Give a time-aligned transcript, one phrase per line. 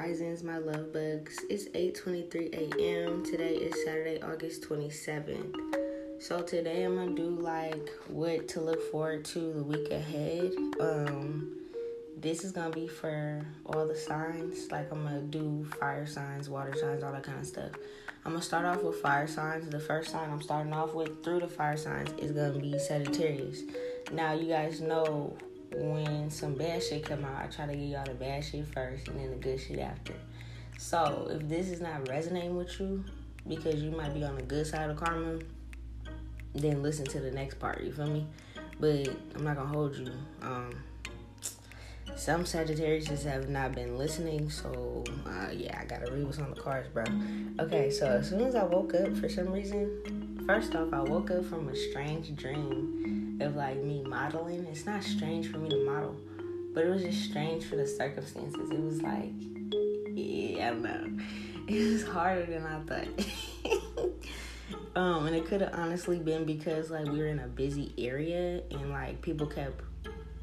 [0.00, 1.44] risings, my love bugs.
[1.50, 3.22] It's 8:23 a.m.
[3.22, 5.54] Today is Saturday, August 27th.
[6.18, 10.52] So today I'm gonna do like what to look forward to the week ahead.
[10.80, 11.54] Um,
[12.16, 14.72] this is gonna be for all the signs.
[14.72, 17.72] Like I'm gonna do fire signs, water signs, all that kind of stuff.
[18.24, 19.68] I'm gonna start off with fire signs.
[19.68, 23.64] The first sign I'm starting off with through the fire signs is gonna be Sagittarius.
[24.12, 25.36] Now you guys know
[25.72, 29.08] when some bad shit come out, I try to give y'all the bad shit first
[29.08, 30.14] and then the good shit after.
[30.78, 33.04] So if this is not resonating with you
[33.46, 35.38] because you might be on the good side of karma,
[36.54, 37.82] then listen to the next part.
[37.82, 38.26] You feel me?
[38.78, 40.10] But I'm not gonna hold you.
[40.42, 40.70] Um,
[42.16, 46.50] some Sagittarius just have not been listening, so uh, yeah, I gotta read what's on
[46.50, 47.04] the cards, bro.
[47.60, 51.30] Okay, so as soon as I woke up, for some reason, first off, I woke
[51.30, 54.66] up from a strange dream of like me modeling.
[54.66, 56.16] It's not strange for me to model,
[56.74, 58.70] but it was just strange for the circumstances.
[58.70, 59.32] It was like,
[60.14, 61.24] yeah, I don't know.
[61.68, 63.06] It was harder than I thought.
[64.96, 68.62] um, and it could have honestly been because like we were in a busy area
[68.72, 69.80] and like people kept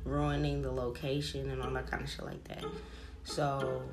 [0.06, 2.64] ruining the location and all that kind of shit like that.
[3.26, 3.84] So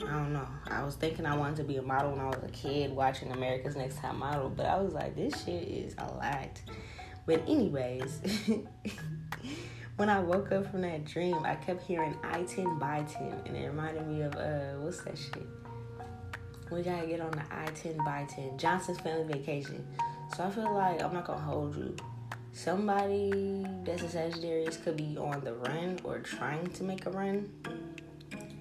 [0.00, 0.46] mm, I don't know.
[0.68, 3.30] I was thinking I wanted to be a model when I was a kid watching
[3.32, 6.60] America's Next Top Model, but I was like, this shit is a lot.
[7.26, 8.20] But anyways,
[9.96, 13.56] when I woke up from that dream, I kept hearing I ten by ten, and
[13.56, 15.46] it reminded me of uh, what's that shit?
[16.70, 19.86] We gotta get on the I ten by ten, Johnson's Family Vacation.
[20.36, 21.94] So I feel like I'm not gonna hold you
[22.52, 27.50] somebody that's a Sagittarius could be on the run or trying to make a run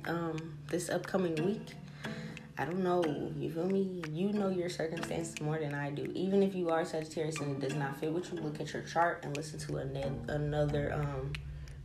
[0.06, 1.76] um, this upcoming week.
[2.58, 3.04] I don't know.
[3.38, 4.04] You feel me?
[4.12, 6.12] You know your circumstances more than I do.
[6.14, 8.84] Even if you are Sagittarius and it does not fit with you, look at your
[8.84, 11.32] chart and listen to another um,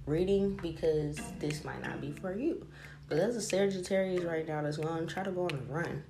[0.06, 2.66] reading because this might not be for you.
[3.08, 6.02] But there's a Sagittarius right now that's going to try to go on the run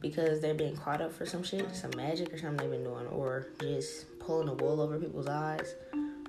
[0.00, 3.06] because they're being caught up for some shit, some magic or something they've been doing,
[3.08, 5.74] or just pulling the wool over people's eyes,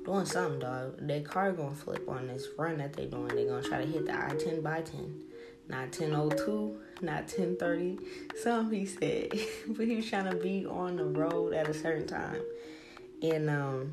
[0.06, 0.96] doing something, dog.
[1.00, 3.28] Their car gonna flip on this run that they're doing.
[3.30, 5.22] They're gonna try to hit the I ten by ten,
[5.72, 7.98] not ten oh two, not ten thirty.
[8.42, 9.32] Some he said,
[9.70, 12.42] but he was trying to be on the road at a certain time,
[13.24, 13.92] and um.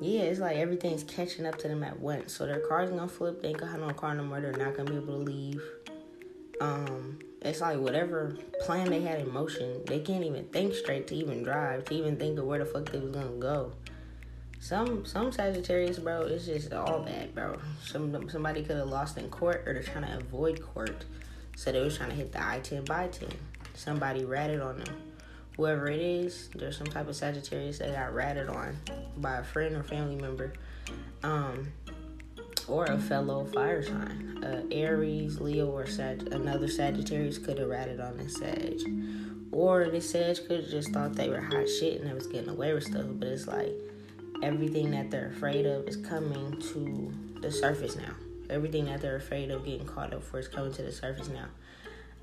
[0.00, 2.32] Yeah, it's like everything's catching up to them at once.
[2.32, 3.40] So their car's gonna flip.
[3.40, 4.40] They ain't gonna have no car no more.
[4.40, 5.62] They're not gonna be able to leave.
[6.60, 11.14] Um, it's like whatever plan they had in motion, they can't even think straight to
[11.14, 13.72] even drive, to even think of where the fuck they was gonna go.
[14.64, 17.58] Some some Sagittarius, bro, it's just all bad, bro.
[17.84, 21.04] Some somebody could have lost in court, or they're trying to avoid court,
[21.54, 23.28] so they was trying to hit the I ten by ten.
[23.74, 24.96] Somebody ratted on them.
[25.58, 28.78] Whoever it is, there's some type of Sagittarius that got ratted on
[29.18, 30.54] by a friend or family member.
[31.22, 31.70] Um,
[32.66, 34.42] or a fellow fire sign.
[34.42, 38.80] Uh, Aries, Leo, or Sag- another Sagittarius could have ratted on this Sag.
[39.52, 42.48] Or this Sag could have just thought they were hot shit and they was getting
[42.48, 43.04] away with stuff.
[43.10, 43.74] But it's like
[44.44, 48.14] everything that they're afraid of is coming to the surface now.
[48.50, 51.46] Everything that they're afraid of getting caught up for is coming to the surface now.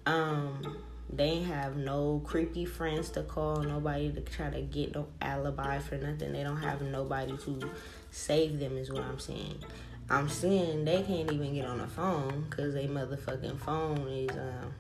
[0.06, 0.78] Um,
[1.12, 5.98] they have no creepy friends to call, nobody to try to get no alibi for
[5.98, 6.32] nothing.
[6.32, 7.72] They don't have nobody to
[8.12, 9.58] save them, is what I'm saying.
[10.10, 14.74] I'm seeing they can't even get on the phone because they motherfucking phone is um,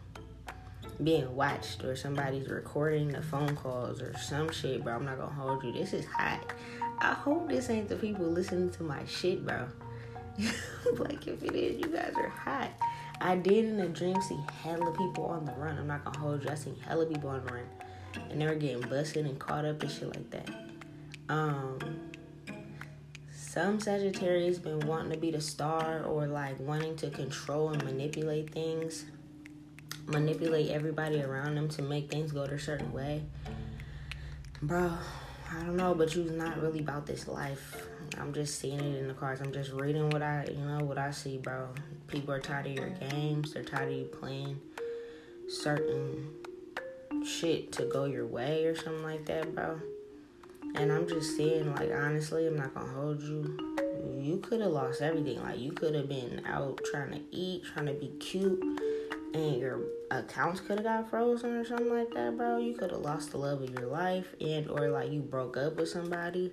[1.03, 4.95] being watched or somebody's recording the phone calls or some shit, bro.
[4.95, 5.71] I'm not gonna hold you.
[5.71, 6.53] This is hot.
[7.01, 9.67] I hope this ain't the people listening to my shit, bro.
[10.97, 12.69] like if it is, you guys are hot.
[13.19, 15.77] I did in a dream see hella people on the run.
[15.77, 16.49] I'm not gonna hold you.
[16.51, 17.65] I seen hella people on the run,
[18.29, 20.49] and they were getting busted and caught up and shit like that.
[21.27, 21.79] Um,
[23.31, 28.51] some Sagittarius been wanting to be the star or like wanting to control and manipulate
[28.51, 29.05] things,
[30.05, 33.23] manipulate everybody around them to make things go their certain way.
[34.61, 34.93] Bro,
[35.53, 37.87] I don't know, but you're not really about this life.
[38.17, 39.41] I'm just seeing it in the cards.
[39.41, 41.67] I'm just reading what I, you know, what I see, bro.
[42.07, 43.53] People are tired of your games.
[43.53, 44.59] They're tired of you playing
[45.49, 46.29] certain
[47.25, 49.79] shit to go your way or something like that, bro.
[50.75, 53.57] And I'm just saying, like, honestly, I'm not gonna hold you.
[54.19, 55.41] You could have lost everything.
[55.41, 58.63] Like, you could have been out trying to eat, trying to be cute,
[59.33, 59.79] and your
[60.09, 62.57] accounts could have got frozen or something like that, bro.
[62.57, 65.77] You could have lost the love of your life, and or like you broke up
[65.77, 66.51] with somebody.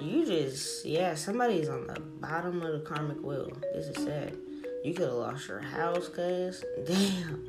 [0.00, 3.50] You just, yeah, somebody's on the bottom of the karmic wheel.
[3.74, 4.36] This is sad.
[4.84, 6.64] You could have lost your house, cuz.
[6.86, 7.48] Damn.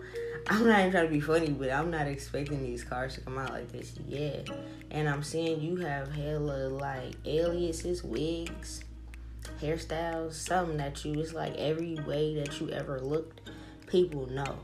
[0.50, 3.38] I'm not even trying to be funny, but I'm not expecting these cars to come
[3.38, 4.48] out like this yet.
[4.92, 8.86] And I'm seeing you have hella like aliases, wigs,
[9.62, 13.50] hairstyles, something that you it's like every way that you ever looked,
[13.88, 14.60] people know.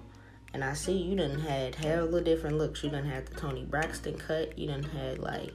[0.54, 2.84] And I see you done had hella different looks.
[2.84, 4.58] You done had the Toni Braxton cut.
[4.58, 5.52] You done had like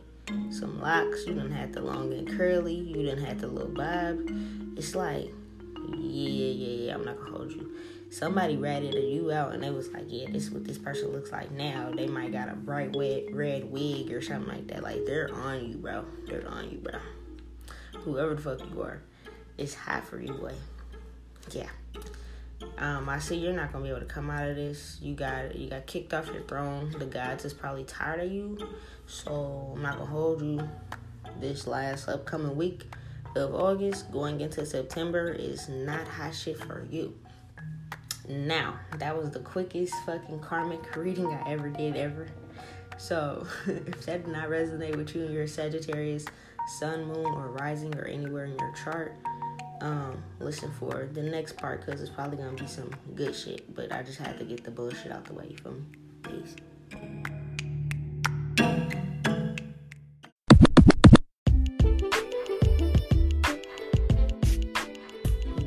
[0.50, 1.24] some locks.
[1.26, 2.74] You done had the long and curly.
[2.74, 4.18] You done had the little bob.
[4.76, 5.32] It's like,
[5.96, 6.94] yeah, yeah, yeah.
[6.94, 7.76] I'm not gonna hold you.
[8.10, 11.30] Somebody ratted you out and they was like, yeah, this is what this person looks
[11.30, 11.92] like now.
[11.94, 14.82] They might got a bright red red wig or something like that.
[14.82, 16.04] Like they're on you, bro.
[16.26, 16.98] They're on you, bro.
[18.00, 19.02] Whoever the fuck you are,
[19.58, 20.54] it's hot for you, boy.
[21.52, 21.68] Yeah.
[22.78, 24.98] Um, I see you're not gonna be able to come out of this.
[25.00, 26.94] You got you got kicked off your throne.
[26.98, 28.58] The gods is probably tired of you.
[29.06, 30.68] So I'm not gonna hold you.
[31.40, 32.84] This last upcoming week
[33.36, 37.14] of August, going into September, is not hot shit for you.
[38.28, 42.26] Now, that was the quickest fucking karmic reading I ever did ever.
[42.98, 46.26] So, if that did not resonate with you and your Sagittarius,
[46.78, 49.14] Sun, Moon, or Rising, or anywhere in your chart,
[49.80, 53.74] um, listen for the next part because it's probably gonna be some good shit.
[53.74, 55.54] But I just had to get the bullshit out the way.
[55.62, 55.86] from
[56.22, 56.56] Peace.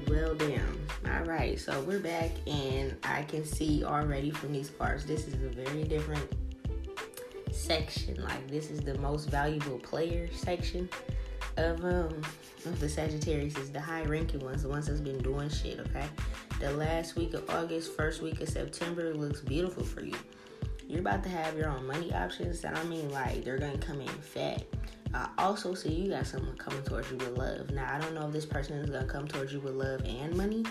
[0.07, 0.87] Well, damn.
[1.05, 5.35] All right, so we're back, and I can see already from these parts, this is
[5.35, 6.27] a very different
[7.51, 8.21] section.
[8.23, 10.89] Like, this is the most valuable player section
[11.57, 12.21] of um
[12.65, 16.05] of the Sagittarius is the high ranking ones, the ones that's been doing shit, okay?
[16.59, 20.15] The last week of August, first week of September looks beautiful for you.
[20.87, 24.01] You're about to have your own money options, and I mean like they're gonna come
[24.01, 24.63] in fat.
[25.13, 27.71] I also see you got someone coming towards you with love.
[27.71, 30.35] Now I don't know if this person is gonna come towards you with love and
[30.35, 30.63] money,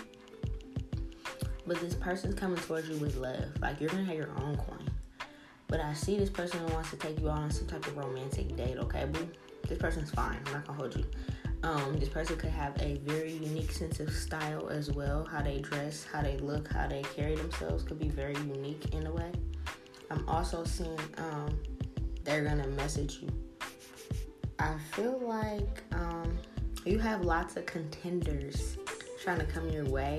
[1.66, 3.48] but this person's coming towards you with love.
[3.60, 4.88] Like you're gonna have your own coin.
[5.66, 8.56] But I see this person wants to take you out on some type of romantic
[8.56, 9.28] date, okay, boo?
[9.68, 10.38] This person's fine.
[10.46, 11.04] I'm not gonna hold you.
[11.62, 15.26] Um, this person could have a very unique sense of style as well.
[15.30, 19.06] How they dress, how they look, how they carry themselves could be very unique in
[19.06, 19.30] a way.
[20.10, 21.58] I'm also seeing um,
[22.24, 23.28] they're gonna message you.
[24.58, 26.36] I feel like um,
[26.84, 28.76] you have lots of contenders
[29.22, 30.18] trying to come your way.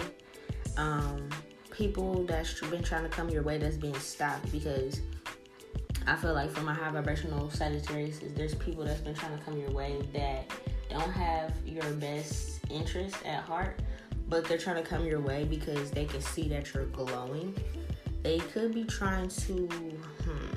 [0.77, 1.29] Um,
[1.71, 5.01] people that's been trying to come your way that's being stopped because
[6.07, 9.57] I feel like for my high vibrational Sagittarius, there's people that's been trying to come
[9.57, 10.51] your way that
[10.89, 13.80] don't have your best interest at heart,
[14.27, 17.56] but they're trying to come your way because they can see that you're glowing.
[18.24, 20.56] They could be trying to, hmm,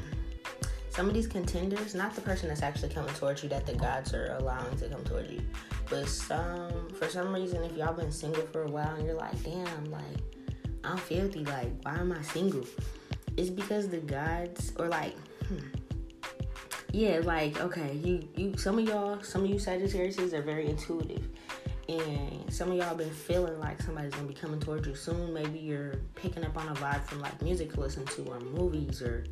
[0.91, 4.15] some of these contenders, not the person that's actually coming towards you that the gods
[4.15, 5.43] are allowing to come towards you,
[5.91, 9.43] but some, for some reason, if y'all been single for a while and you're like,
[9.43, 10.03] damn, like,
[10.83, 12.65] I'm filthy, like, why am I single?
[13.37, 15.17] It's because the gods, or like,
[16.93, 21.29] yeah, like okay, you you some of y'all, some of you Sagittarius are very intuitive,
[21.89, 25.33] and some of y'all been feeling like somebody's gonna be coming towards you soon.
[25.33, 29.03] Maybe you're picking up on a vibe from like music to listen to or movies
[29.03, 29.25] or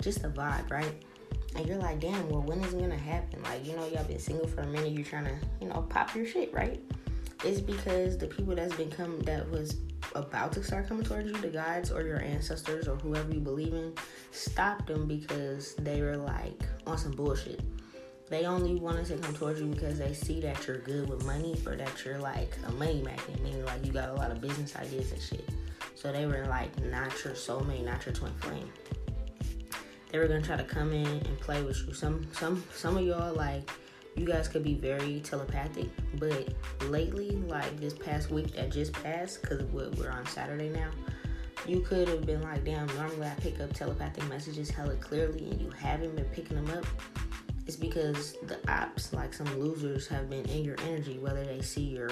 [0.00, 0.92] just a vibe, right?
[1.54, 3.42] And you're like, damn, well, when is it gonna happen?
[3.42, 4.92] Like, you know, y'all been single for a minute.
[4.92, 6.80] You're trying to, you know, pop your shit, right?
[7.44, 9.76] It's because the people that's been coming, that was
[10.14, 13.74] about to start coming towards you, the gods or your ancestors or whoever you believe
[13.74, 13.92] in,
[14.30, 17.60] stopped them because they were like on some bullshit.
[18.28, 21.56] They only wanted to come towards you because they see that you're good with money
[21.64, 24.74] or that you're like a money magnet, meaning like you got a lot of business
[24.74, 25.48] ideas and shit.
[25.94, 28.68] So they were like not your soulmate, not your twin flame.
[30.10, 31.94] They were gonna try to come in and play with you.
[31.94, 33.70] Some some some of y'all like
[34.16, 36.48] you guys could be very telepathic, but
[36.88, 40.90] lately, like this past week that just passed, because we're on Saturday now,
[41.66, 45.60] you could have been like, damn, normally I pick up telepathic messages hella clearly and
[45.60, 46.86] you haven't been picking them up.
[47.66, 51.82] It's because the ops, like some losers, have been in your energy, whether they see
[51.82, 52.10] your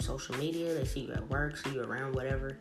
[0.00, 2.58] social media, they see you at work, see you around, whatever.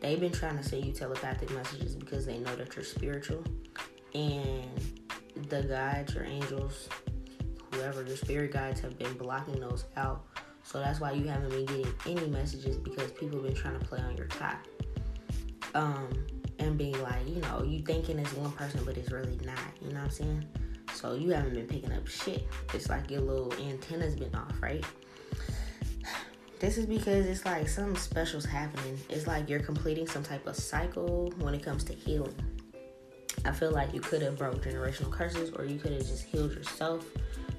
[0.00, 3.44] They've been trying to send you telepathic messages because they know that you're spiritual.
[4.14, 4.64] And
[5.48, 6.88] the guides, or angels,
[7.76, 10.24] whoever your spirit guides have been blocking those out.
[10.62, 13.84] So that's why you haven't been getting any messages because people have been trying to
[13.84, 14.58] play on your top.
[15.74, 16.08] Um,
[16.58, 19.58] and being like, you know, you thinking it's one person, but it's really not.
[19.80, 20.44] You know what I'm saying?
[20.94, 22.46] So you haven't been picking up shit.
[22.72, 24.84] It's like your little antenna's been off, right?
[26.58, 28.98] This is because it's like something special's happening.
[29.10, 32.34] It's like you're completing some type of cycle when it comes to healing.
[33.44, 36.52] I feel like you could have broke generational curses or you could have just healed
[36.52, 37.06] yourself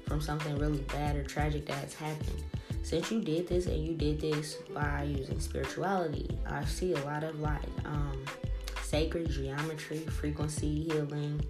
[0.08, 2.42] from something really bad or tragic that has happened.
[2.82, 7.22] Since you did this and you did this by using spirituality, I see a lot
[7.22, 8.24] of like um,
[8.82, 11.44] sacred geometry, frequency healing,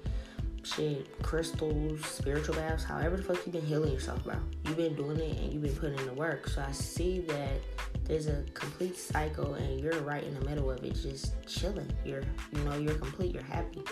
[0.65, 4.35] shit, crystals, spiritual baths, however the fuck you've been healing yourself, bro.
[4.65, 6.49] You've been doing it and you've been putting in the work.
[6.49, 7.61] So I see that
[8.05, 11.91] there's a complete cycle and you're right in the middle of it, just chilling.
[12.05, 13.83] You're, you know, you're complete, you're happy.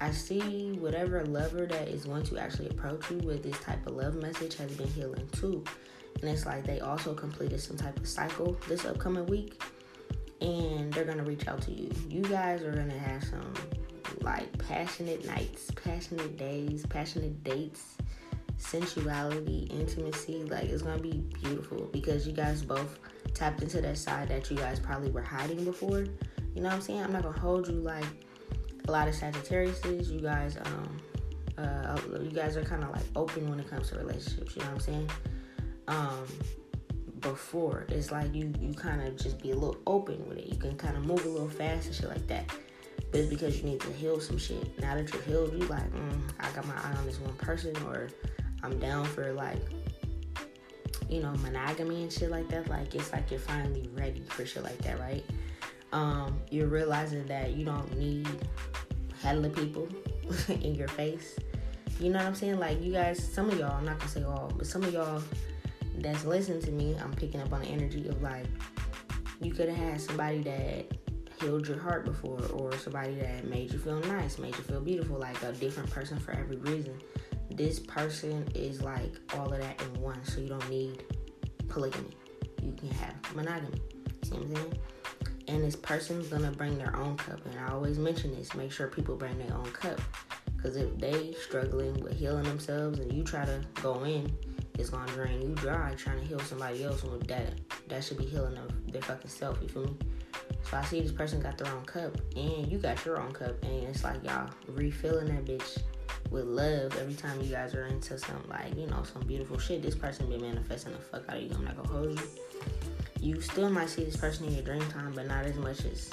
[0.00, 3.94] I see whatever lover that is going to actually approach you with this type of
[3.96, 5.62] love message has been healing too.
[6.20, 9.62] And it's like they also completed some type of cycle this upcoming week
[10.40, 11.90] and they're gonna reach out to you.
[12.08, 13.52] You guys are gonna have some
[14.22, 17.96] like passionate nights, passionate days, passionate dates,
[18.56, 20.44] sensuality, intimacy.
[20.44, 22.98] Like it's gonna be beautiful because you guys both
[23.34, 26.00] tapped into that side that you guys probably were hiding before.
[26.54, 27.02] You know what I'm saying?
[27.02, 28.04] I'm not gonna hold you like
[28.90, 30.10] a lot of Sagittariuses.
[30.10, 31.00] You guys, um,
[31.56, 34.56] uh, you guys are kind of like open when it comes to relationships.
[34.56, 35.10] You know what I'm saying?
[35.88, 36.26] Um,
[37.20, 40.46] before it's like you you kind of just be a little open with it.
[40.46, 42.50] You can kind of move a little fast and shit like that
[43.10, 44.78] but it's because you need to heal some shit.
[44.80, 47.74] Now that you're healed, you like, mm, I got my eye on this one person,
[47.88, 48.08] or
[48.62, 49.60] I'm down for like,
[51.08, 52.68] you know, monogamy and shit like that.
[52.68, 55.24] Like it's like you're finally ready for shit like that, right?
[55.92, 58.28] Um, you're realizing that you don't need
[59.22, 59.88] hella people
[60.48, 61.36] in your face.
[61.98, 62.58] You know what I'm saying?
[62.58, 65.22] Like you guys, some of y'all, I'm not gonna say all, but some of y'all
[65.98, 68.46] that's listening to me, I'm picking up on the energy of like
[69.40, 70.86] you could have had somebody that
[71.40, 75.18] healed your heart before or somebody that made you feel nice, made you feel beautiful,
[75.18, 76.98] like a different person for every reason.
[77.50, 81.04] This person is like all of that in one, so you don't need
[81.68, 82.16] polygamy.
[82.62, 83.80] You can have monogamy.
[84.22, 84.78] See what I'm saying?
[85.50, 87.44] And this person's gonna bring their own cup.
[87.44, 90.00] And I always mention this: make sure people bring their own cup.
[90.56, 94.32] Because if they struggling with healing themselves and you try to go in,
[94.78, 97.02] it's gonna drain you dry trying to heal somebody else.
[97.02, 97.54] And that
[97.88, 99.58] that should be healing of their fucking self.
[99.60, 99.96] You feel me?
[100.70, 103.60] So I see this person got their own cup and you got your own cup
[103.64, 105.78] and it's like y'all refilling that bitch
[106.30, 109.82] with love every time you guys are into some like, you know, some beautiful shit.
[109.82, 111.50] This person been manifesting the fuck out of you.
[111.54, 112.26] I'm not gonna hold you.
[113.20, 116.10] You still might see this person in your dream time, but not as much as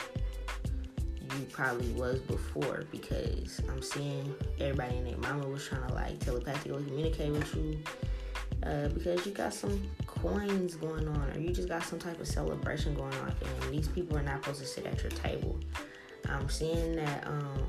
[1.38, 6.20] you probably was before because I'm seeing everybody in their mama was trying to like
[6.20, 7.80] telepathically communicate with you
[8.64, 12.28] uh, because you got some coins going on or you just got some type of
[12.28, 15.58] celebration going on and these people are not supposed to sit at your table.
[16.28, 17.66] I'm seeing that um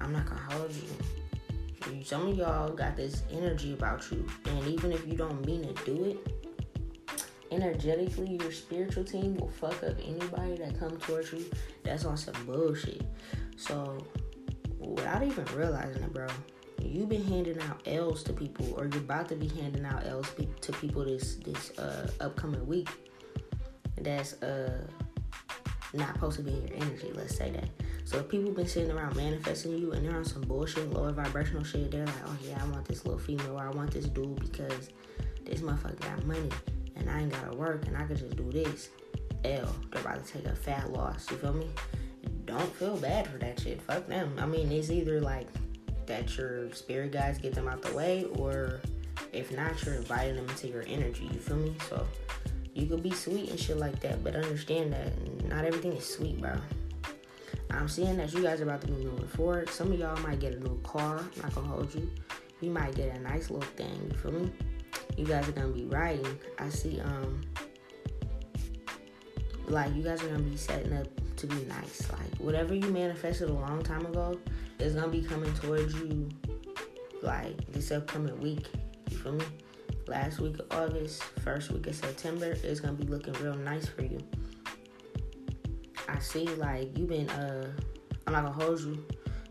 [0.00, 2.04] I'm not gonna hold you.
[2.04, 5.84] Some of y'all got this energy about you, and even if you don't mean to
[5.84, 6.37] do it,
[7.62, 11.44] energetically your spiritual team will fuck up anybody that come towards you
[11.82, 13.02] that's on some bullshit.
[13.56, 14.06] So
[14.78, 16.28] without even realizing it, bro,
[16.80, 20.32] you've been handing out L's to people, or you're about to be handing out L's
[20.60, 22.88] to people this this uh, upcoming week.
[24.00, 24.86] That's uh
[25.94, 27.10] not supposed to be in your energy.
[27.14, 27.68] Let's say that.
[28.04, 31.64] So if people been sitting around manifesting you and they're on some bullshit, lower vibrational
[31.64, 34.38] shit, they're like, oh yeah, I want this little female or I want this dude
[34.40, 34.90] because
[35.44, 36.50] this motherfucker got money
[36.98, 38.90] and I ain't gotta work and I could just do this.
[39.44, 41.30] L, they're about to take a fat loss.
[41.30, 41.68] You feel me?
[42.44, 43.80] Don't feel bad for that shit.
[43.82, 44.34] Fuck them.
[44.38, 45.46] I mean, it's either like
[46.06, 48.80] that your spirit guides get them out the way, or
[49.32, 51.28] if not, you're inviting them into your energy.
[51.32, 51.74] You feel me?
[51.88, 52.06] So
[52.74, 55.12] you could be sweet and shit like that, but understand that
[55.48, 56.52] not everything is sweet, bro.
[57.70, 59.68] I'm seeing that you guys are about to be moving forward.
[59.68, 61.18] Some of y'all might get a new car.
[61.18, 62.10] I'm not gonna hold you.
[62.60, 64.10] You might get a nice little thing.
[64.10, 64.50] You feel me?
[65.16, 66.38] You guys are gonna be riding.
[66.58, 67.00] I see.
[67.00, 67.40] Um,
[69.66, 72.10] like you guys are gonna be setting up to be nice.
[72.10, 74.38] Like whatever you manifested a long time ago,
[74.78, 76.28] is gonna be coming towards you
[77.22, 78.66] like this upcoming week.
[79.10, 79.44] You feel me?
[80.06, 84.02] Last week of August, first week of September is gonna be looking real nice for
[84.02, 84.18] you.
[86.08, 87.70] I see like you've been uh
[88.26, 89.04] I'm not gonna hold you.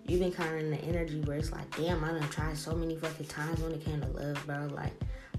[0.07, 2.95] You've been kinda in the energy where it's like, damn, I done tried so many
[2.95, 4.67] fucking times when it came to love, bro.
[4.67, 4.93] Like,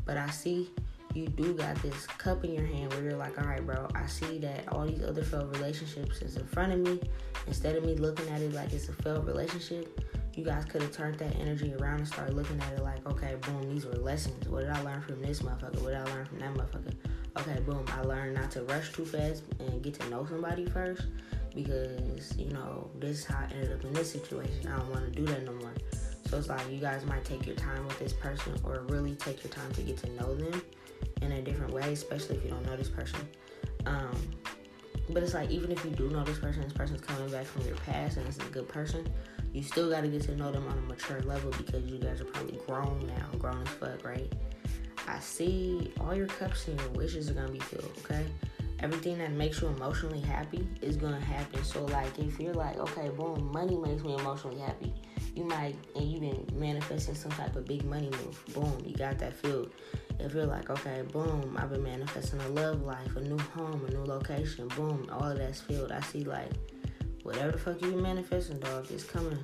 [0.08, 0.70] but I see
[1.14, 4.06] you do got this cup in your hand where you're like, all right, bro, I
[4.06, 6.98] see that all these other failed relationships is in front of me.
[7.46, 10.02] Instead of me looking at it like it's a failed relationship,
[10.34, 13.36] you guys could have turned that energy around and started looking at it like, okay,
[13.42, 14.48] boom, these were lessons.
[14.48, 15.82] What did I learn from this motherfucker?
[15.82, 16.94] What did I learn from that motherfucker?
[17.38, 21.06] Okay, boom, I learned not to rush too fast and get to know somebody first
[21.54, 24.68] because, you know, this is how I ended up in this situation.
[24.68, 25.72] I don't want to do that no more.
[26.28, 29.42] So it's like you guys might take your time with this person or really take
[29.42, 30.62] your time to get to know them
[31.23, 33.20] in a different way, especially if you don't know this person.
[33.87, 34.14] Um,
[35.11, 37.66] but it's like even if you do know this person, this person's coming back from
[37.66, 39.08] your past and this is a good person,
[39.54, 42.20] you still got to get to know them on a mature level because you guys
[42.20, 44.30] are probably grown now, grown as fuck, right?
[45.06, 48.26] I see all your cups and your wishes are gonna be filled, okay?
[48.80, 51.64] Everything that makes you emotionally happy is gonna happen.
[51.64, 54.92] So like if you're like, okay, boom, money makes me emotionally happy.
[55.38, 58.45] You might and you've been manifesting some type of big money move.
[58.54, 59.71] Boom, you got that field.
[60.18, 63.90] If you're like, okay, boom, I've been manifesting a love life, a new home, a
[63.92, 65.92] new location, boom, all of that's filled.
[65.92, 66.50] I see like
[67.23, 69.38] whatever the fuck you been manifesting, dog, is coming.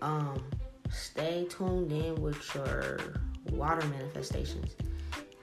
[0.00, 0.42] Um,
[0.90, 2.98] stay tuned in with your
[3.50, 4.76] water manifestations.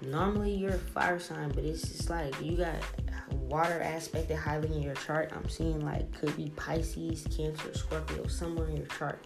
[0.02, 2.76] Normally you're a fire sign, but it's just like you got
[3.32, 5.32] water aspected highly in your chart.
[5.36, 9.24] I'm seeing like could be Pisces, Cancer, Scorpio, somewhere in your chart.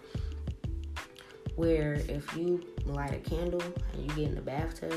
[1.60, 3.60] Where if you light a candle
[3.92, 4.94] and you get in the bathtub,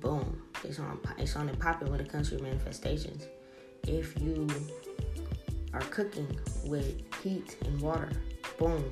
[0.00, 3.26] boom, it's on it's on and popping when it comes to your manifestations.
[3.86, 4.48] If you
[5.74, 6.34] are cooking
[6.64, 8.10] with heat and water,
[8.58, 8.90] boom,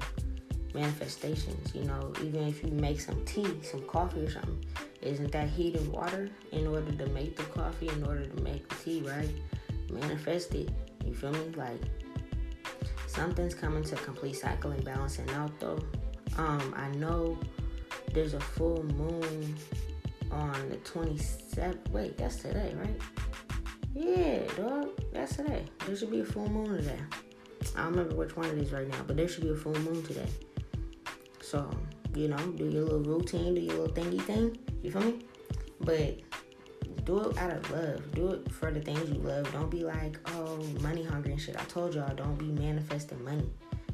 [0.74, 1.74] manifestations.
[1.74, 4.62] You know, even if you make some tea, some coffee or something,
[5.00, 8.68] isn't that heat and water in order to make the coffee, in order to make
[8.68, 9.30] the tea, right?
[9.90, 10.68] Manifest it.
[11.06, 11.50] You feel me?
[11.56, 11.80] Like
[13.06, 15.78] something's coming to complete cycle and balancing out though.
[16.36, 17.38] Um, I know
[18.12, 19.56] there's a full moon
[20.30, 21.88] on the 27th.
[21.90, 23.00] Wait, that's today, right?
[23.94, 25.64] Yeah, dog, that's today.
[25.86, 26.98] There should be a full moon today.
[27.76, 29.78] I don't remember which one it is right now, but there should be a full
[29.80, 30.28] moon today.
[31.40, 31.68] So,
[32.14, 34.56] you know, do your little routine, do your little thingy thing.
[34.82, 35.18] You feel me?
[35.80, 36.20] But
[37.04, 38.12] do it out of love.
[38.14, 39.50] Do it for the things you love.
[39.52, 41.56] Don't be like, oh, money hungry and shit.
[41.56, 43.50] I told y'all, don't be manifesting money.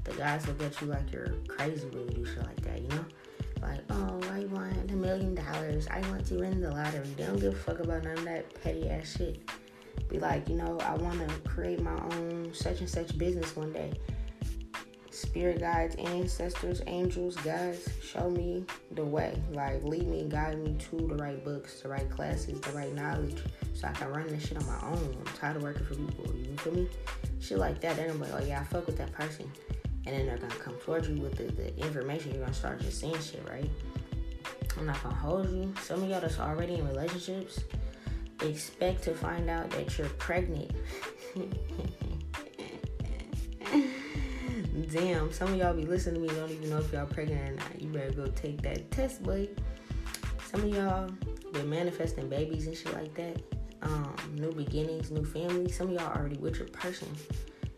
[0.07, 2.89] The guys look at you like you're crazy when you do shit like that, you
[2.89, 3.05] know?
[3.61, 5.89] Like, oh, I want a million dollars.
[5.91, 7.09] I want to win the lottery.
[7.17, 9.41] They don't give a fuck about none of that petty ass shit.
[10.09, 13.73] Be like, you know, I want to create my own such and such business one
[13.73, 13.93] day
[15.17, 19.41] spirit guides, ancestors, angels, guys, show me the way.
[19.53, 22.95] Like, lead me, and guide me to the right books, the right classes, the right
[22.95, 25.17] knowledge, so I can run this shit on my own.
[25.19, 26.35] I'm tired of working for people.
[26.37, 26.89] You feel me?
[27.41, 27.97] Shit like that.
[27.97, 29.51] Then I'm like, oh yeah, I fuck with that person,
[30.07, 32.31] and then they're gonna come towards you with the, the information.
[32.33, 33.71] You're gonna start just saying shit, right?
[34.79, 35.75] I'm not gonna hold you.
[35.83, 37.61] Some of y'all that's already in relationships
[38.43, 40.71] expect to find out that you're pregnant.
[44.91, 47.55] damn, some of y'all be listening to me don't even know if y'all pregnant or
[47.55, 47.81] not.
[47.81, 49.49] You better go take that test, boy.
[50.51, 51.11] Some of y'all
[51.53, 53.43] been manifesting babies and shit like that.
[53.83, 55.71] Um, new beginnings, new family.
[55.71, 57.09] Some of y'all already with your person.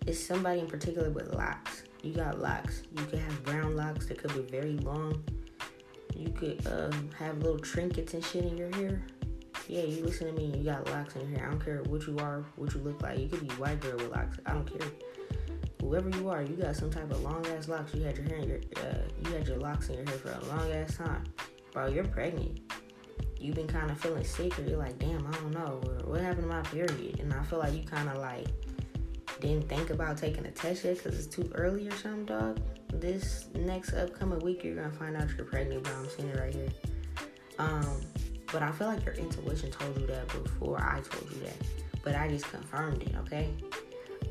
[0.06, 1.84] It's somebody in particular with locks.
[2.02, 2.82] You got locks.
[2.96, 5.22] You could have brown locks that could be very long.
[6.16, 9.02] You could um, have little trinkets and shit in your hair.
[9.66, 10.46] Yeah, you listen to me.
[10.56, 11.46] You got locks in your hair.
[11.46, 13.18] I don't care what you are, what you look like.
[13.18, 14.38] You could be white girl with locks.
[14.46, 14.88] I don't care
[15.88, 17.94] whoever you are, you got some type of long ass locks.
[17.94, 20.30] You had your hair, in your, uh, you had your locks in your hair for
[20.32, 21.24] a long ass time,
[21.72, 21.86] bro.
[21.86, 22.60] You're pregnant.
[23.40, 26.42] You've been kind of feeling sick, or you're like, damn, I don't know, what happened
[26.42, 27.20] to my period?
[27.20, 28.48] And I feel like you kind of like
[29.40, 32.60] didn't think about taking a test yet because it's too early or something, dog.
[32.92, 35.92] This next upcoming week, you're gonna find out you're pregnant, bro.
[35.94, 36.68] I'm seeing it right here.
[37.58, 38.00] Um,
[38.50, 41.56] but I feel like your intuition told you that before I told you that,
[42.02, 43.50] but I just confirmed it, okay?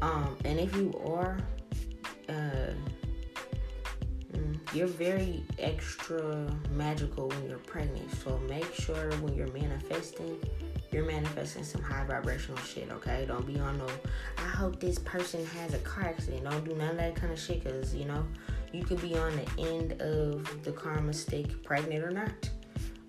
[0.01, 1.37] Um, and if you are,
[2.29, 2.73] uh,
[4.33, 8.09] mm, you're very extra magical when you're pregnant.
[8.23, 10.37] So make sure when you're manifesting,
[10.91, 13.25] you're manifesting some high vibrational shit, okay?
[13.27, 13.87] Don't be on no,
[14.37, 16.43] I hope this person has a car accident.
[16.43, 18.25] Don't do none of that kind of shit because, you know,
[18.71, 22.49] you could be on the end of the karma stick, pregnant or not.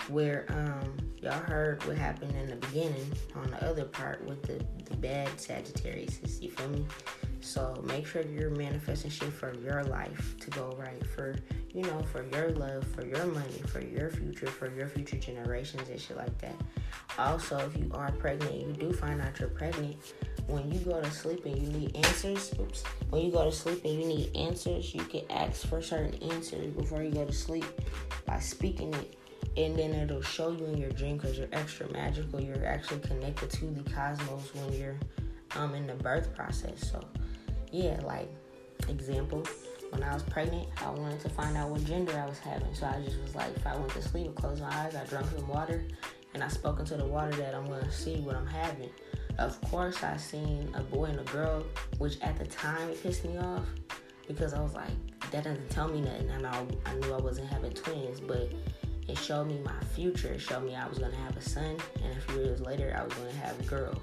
[0.09, 4.65] Where, um, y'all heard what happened in the beginning on the other part with the,
[4.85, 6.41] the bad Sagittarius.
[6.41, 6.87] You feel me?
[7.41, 11.37] So make sure you're manifesting shit for your life to go right, for
[11.73, 15.89] you know, for your love, for your money, for your future, for your future generations
[15.89, 16.57] and shit like that.
[17.19, 19.97] Also, if you are pregnant, you do find out you're pregnant.
[20.47, 22.83] When you go to sleep and you need answers, oops.
[23.11, 26.73] When you go to sleep and you need answers, you can ask for certain answers
[26.73, 27.67] before you go to sleep
[28.25, 29.18] by speaking it
[29.57, 32.41] and then it'll show you in your dream because you're extra magical.
[32.41, 34.99] You're actually connected to the cosmos when you're
[35.57, 36.91] um in the birth process.
[36.91, 37.01] So
[37.73, 38.31] yeah, like
[38.89, 39.47] example,
[39.91, 42.75] when I was pregnant, I wanted to find out what gender I was having.
[42.75, 45.05] So I just was like, if I went to sleep, I closed my eyes, I
[45.05, 45.85] drank some water,
[46.35, 48.91] and I spoke into the water that I'm gonna see what I'm having.
[49.39, 51.65] Of course, I seen a boy and a girl,
[51.99, 53.65] which at the time it pissed me off
[54.27, 54.91] because I was like,
[55.31, 56.29] that doesn't tell me nothing.
[56.31, 58.53] And I, I knew I wasn't having twins, but
[59.09, 60.29] it showed me my future.
[60.29, 63.05] It showed me I was gonna have a son, and a few years later, I
[63.05, 64.03] was gonna have girls.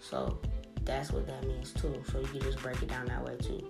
[0.00, 0.38] So
[0.84, 2.02] that's what that means too.
[2.10, 3.68] So you can just break it down that way too.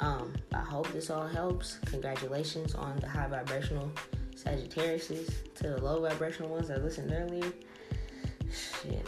[0.00, 1.78] Um, I hope this all helps.
[1.86, 3.90] Congratulations on the high vibrational
[4.34, 7.52] Sagittariuses to the low vibrational ones that listened earlier.
[8.52, 9.06] Shit.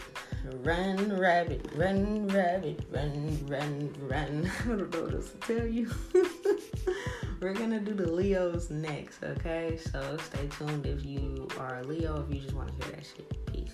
[0.63, 4.51] Run, rabbit, run, rabbit, run, run, run.
[4.63, 5.89] I don't know what else to tell you.
[7.39, 9.77] we're gonna do the Leos next, okay?
[9.77, 13.05] So stay tuned if you are a Leo, if you just want to hear that
[13.05, 13.45] shit.
[13.53, 13.73] Peace.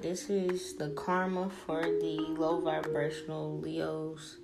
[0.00, 4.36] This is the karma for the low vibrational Leos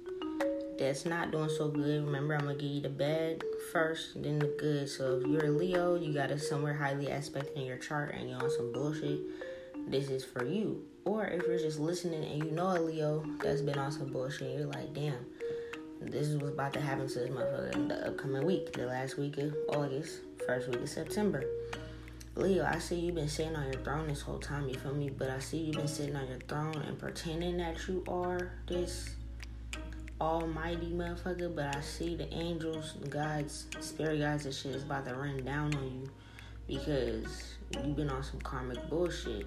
[0.81, 4.57] that's not doing so good, remember I'm gonna give you the bad first, then the
[4.59, 4.89] good.
[4.89, 8.31] So if you're a Leo, you got it somewhere highly aspected in your chart and
[8.31, 9.21] you're on some bullshit,
[9.89, 10.83] this is for you.
[11.05, 14.59] Or if you're just listening and you know a Leo that's been on some bullshit,
[14.59, 15.27] you're like, damn,
[16.01, 19.19] this is what's about to happen to this motherfucker in the upcoming week, the last
[19.19, 21.45] week of August, first week of September.
[22.37, 25.11] Leo, I see you've been sitting on your throne this whole time, you feel me?
[25.11, 29.11] But I see you've been sitting on your throne and pretending that you are this
[30.21, 35.15] almighty motherfucker, but I see the angels, gods, spirit guides and shit is about to
[35.15, 36.11] rain down on you
[36.67, 39.47] because you've been on some karmic bullshit.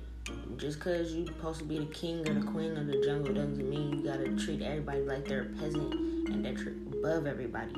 [0.57, 3.69] Just cause you supposed to be the king or the queen of the jungle doesn't
[3.69, 5.93] mean you gotta treat everybody like they're a peasant
[6.29, 7.73] and that you're above everybody.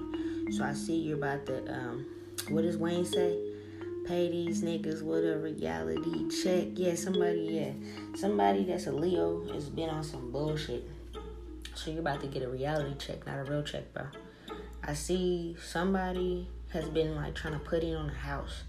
[0.52, 2.06] So I see you're about to um
[2.50, 3.40] what does Wayne say?
[4.06, 6.68] Pay these niggas with a reality check.
[6.76, 7.72] Yeah, somebody, yeah.
[8.16, 10.88] Somebody that's a Leo has been on some bullshit
[11.76, 14.06] so you're about to get a reality check, not a real check, bro.
[14.84, 18.64] I see somebody has been like trying to put in on a house.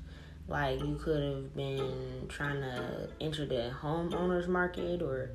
[0.48, 5.30] Like you could have been trying to enter the homeowners market or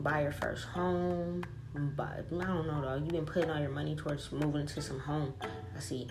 [0.00, 1.44] buy your first home.
[1.74, 2.96] But I don't know though.
[2.96, 5.34] You've been putting all your money towards moving into some home.
[5.42, 6.08] I see.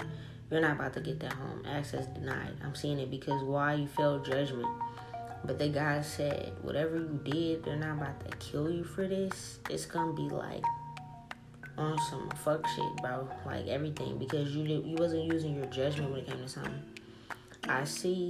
[0.52, 1.64] You're not about to get that home.
[1.66, 2.54] Access denied.
[2.64, 4.68] I'm seeing it because why you failed judgment.
[5.46, 9.60] But the guy said, whatever you did, they're not about to kill you for this.
[9.70, 10.64] It's gonna be like
[11.78, 13.28] on some fuck shit, bro.
[13.46, 16.82] Like everything because you did, you wasn't using your judgment when it came to something.
[17.68, 18.30] I see.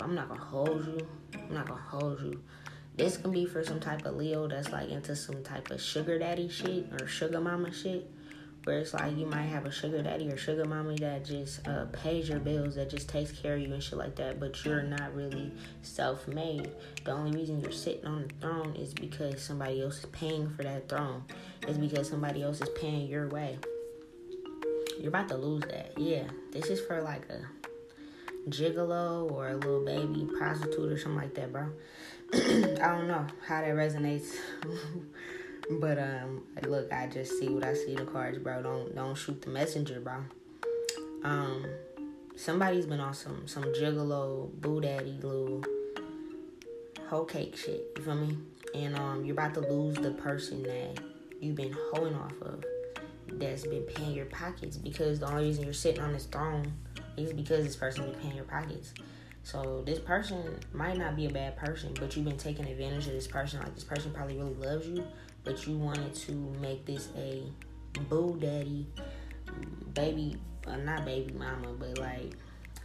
[0.00, 1.06] I'm not gonna hold you.
[1.34, 2.42] I'm not gonna hold you.
[2.96, 6.18] This can be for some type of Leo that's like into some type of sugar
[6.18, 8.10] daddy shit or sugar mama shit
[8.66, 11.84] where it's like you might have a sugar daddy or sugar mommy that just uh,
[11.92, 14.82] pays your bills, that just takes care of you and shit like that, but you're
[14.82, 15.52] not really
[15.82, 16.68] self made.
[17.04, 20.64] The only reason you're sitting on the throne is because somebody else is paying for
[20.64, 21.22] that throne,
[21.62, 23.56] it's because somebody else is paying your way.
[24.98, 25.92] You're about to lose that.
[25.96, 27.42] Yeah, this is for like a
[28.50, 31.68] gigolo or a little baby prostitute or something like that, bro.
[32.34, 34.34] I don't know how that resonates
[35.68, 38.62] But um, look, I just see what I see in the cards, bro.
[38.62, 40.14] Don't don't shoot the messenger, bro.
[41.24, 41.66] Um,
[42.36, 45.64] somebody's been on some some gigolo, boo daddy, little
[47.08, 47.84] whole cake shit.
[47.96, 48.38] You feel me?
[48.74, 51.00] And um, you're about to lose the person that
[51.40, 52.64] you've been holding off of,
[53.32, 54.76] that's been paying your pockets.
[54.76, 56.72] Because the only reason you're sitting on this throne
[57.16, 58.92] is because this person's been paying your pockets.
[59.46, 63.12] So this person might not be a bad person, but you've been taking advantage of
[63.12, 63.60] this person.
[63.60, 65.06] Like this person probably really loves you,
[65.44, 67.44] but you wanted to make this a
[68.08, 68.88] boo daddy,
[69.94, 72.32] baby, uh, not baby mama, but like,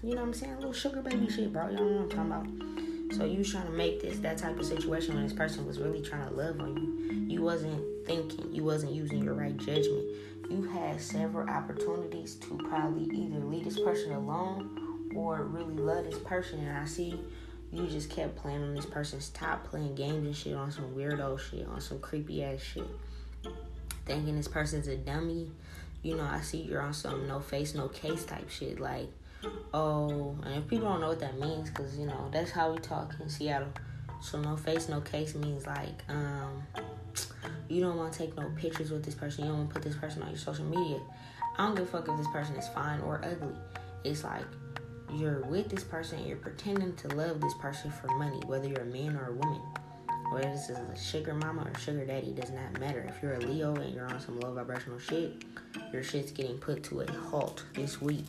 [0.03, 0.53] you know what I'm saying?
[0.53, 1.67] A little sugar baby shit, bro.
[1.69, 3.17] Y'all know what I'm talking about.
[3.17, 5.79] So you was trying to make this that type of situation when this person was
[5.79, 7.25] really trying to love on you.
[7.27, 10.05] You wasn't thinking, you wasn't using your right judgment.
[10.47, 16.19] You had several opportunities to probably either leave this person alone or really love this
[16.19, 16.59] person.
[16.59, 17.19] And I see
[17.71, 21.39] you just kept playing on this person's top, playing games and shit on some weirdo
[21.39, 22.87] shit, on some creepy ass shit.
[24.05, 25.51] Thinking this person's a dummy.
[26.03, 28.79] You know, I see you're on some no face, no case type shit.
[28.79, 29.07] Like,
[29.73, 32.79] oh, and if people don't know what that means, because, you know, that's how we
[32.79, 33.69] talk in Seattle.
[34.21, 36.63] So, no face, no case means like, um,
[37.69, 39.45] you don't want to take no pictures with this person.
[39.45, 40.99] You don't want to put this person on your social media.
[41.57, 43.55] I don't give a fuck if this person is fine or ugly.
[44.03, 44.45] It's like,
[45.13, 48.85] you're with this person you're pretending to love this person for money, whether you're a
[48.85, 49.61] man or a woman.
[50.31, 53.05] Whether this is a sugar mama or sugar daddy does not matter.
[53.09, 55.43] If you're a Leo and you're on some low vibrational shit,
[55.91, 58.27] your shit's getting put to a halt this week.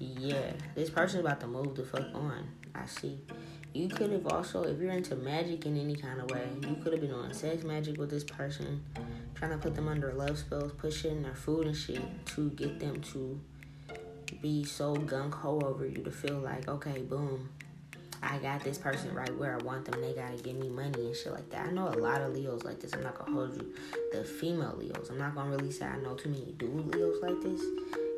[0.00, 2.48] Yeah, this person's about to move the fuck on.
[2.74, 3.18] I see.
[3.74, 6.92] You could have also, if you're into magic in any kind of way, you could
[6.92, 8.82] have been on sex magic with this person,
[9.34, 13.00] trying to put them under love spells, pushing their food and shit to get them
[13.12, 13.38] to
[14.40, 17.48] be so gung ho over you to feel like, okay, boom,
[18.22, 20.00] I got this person right where I want them.
[20.00, 21.68] They gotta give me money and shit like that.
[21.68, 22.92] I know a lot of Leos like this.
[22.92, 23.74] I'm not gonna hold you.
[24.12, 25.08] The female Leos.
[25.10, 27.62] I'm not gonna really say I know too many dude Leos like this.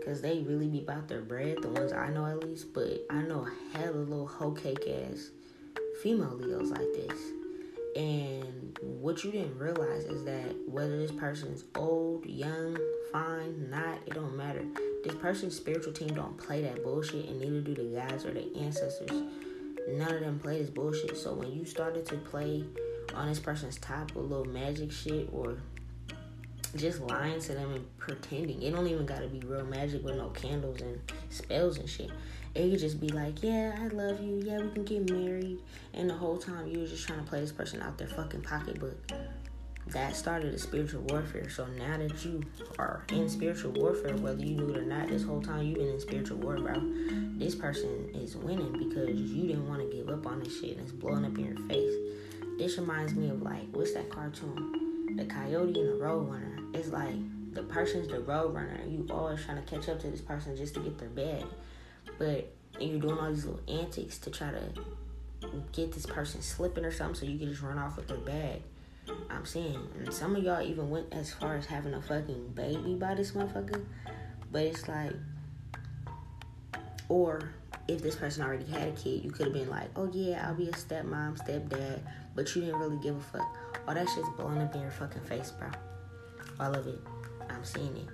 [0.04, 2.74] Cause they really be about their bread, the ones I know at least.
[2.74, 5.30] But I know hell hella little hoe cake ass
[6.02, 7.41] female Leos like this.
[7.94, 12.78] And what you didn't realize is that whether this person's old, young,
[13.12, 14.64] fine, not, it don't matter
[15.05, 18.50] This person's spiritual team don't play that bullshit, and neither do the guys or the
[18.57, 19.11] ancestors.
[19.88, 21.16] None of them play this bullshit.
[21.16, 22.64] So when you started to play
[23.14, 25.59] on this person's top with little magic shit or
[26.76, 30.28] just lying to them and pretending, it don't even gotta be real magic with no
[30.30, 32.11] candles and spells and shit.
[32.54, 34.42] It could just be like, yeah, I love you.
[34.44, 35.58] Yeah, we can get married.
[35.94, 38.42] And the whole time you were just trying to play this person out their fucking
[38.42, 39.11] pocketbook
[39.88, 41.48] that started a spiritual warfare.
[41.48, 42.42] So now that you
[42.78, 45.88] are in spiritual warfare, whether you knew it or not, this whole time you've been
[45.88, 46.80] in spiritual war, bro.
[47.37, 50.80] This person is winning because you didn't want to give up on this shit and
[50.80, 51.94] it's blowing up in your face.
[52.58, 54.91] This reminds me of like, what's that cartoon?
[55.16, 56.75] The Coyote and the Roadrunner.
[56.75, 57.14] It's like
[57.55, 58.90] the person's the Roadrunner.
[58.90, 61.44] You always trying to catch up to this person just to get their bag.
[62.18, 64.72] But and you're doing all these little antics to try to
[65.72, 68.62] get this person slipping or something so you can just run off with their bag
[69.31, 72.94] I'm saying, and some of y'all even went as far as having a fucking baby
[72.94, 73.85] by this motherfucker.
[74.51, 75.12] But it's like,
[77.09, 77.51] or
[77.88, 80.55] if this person already had a kid, you could have been like, oh yeah, I'll
[80.55, 82.01] be a stepmom, stepdad,
[82.35, 83.59] but you didn't really give a fuck.
[83.87, 85.68] All that shit's blowing up in your fucking face, bro.
[86.61, 87.01] All of it.
[87.51, 88.07] I'm seeing it.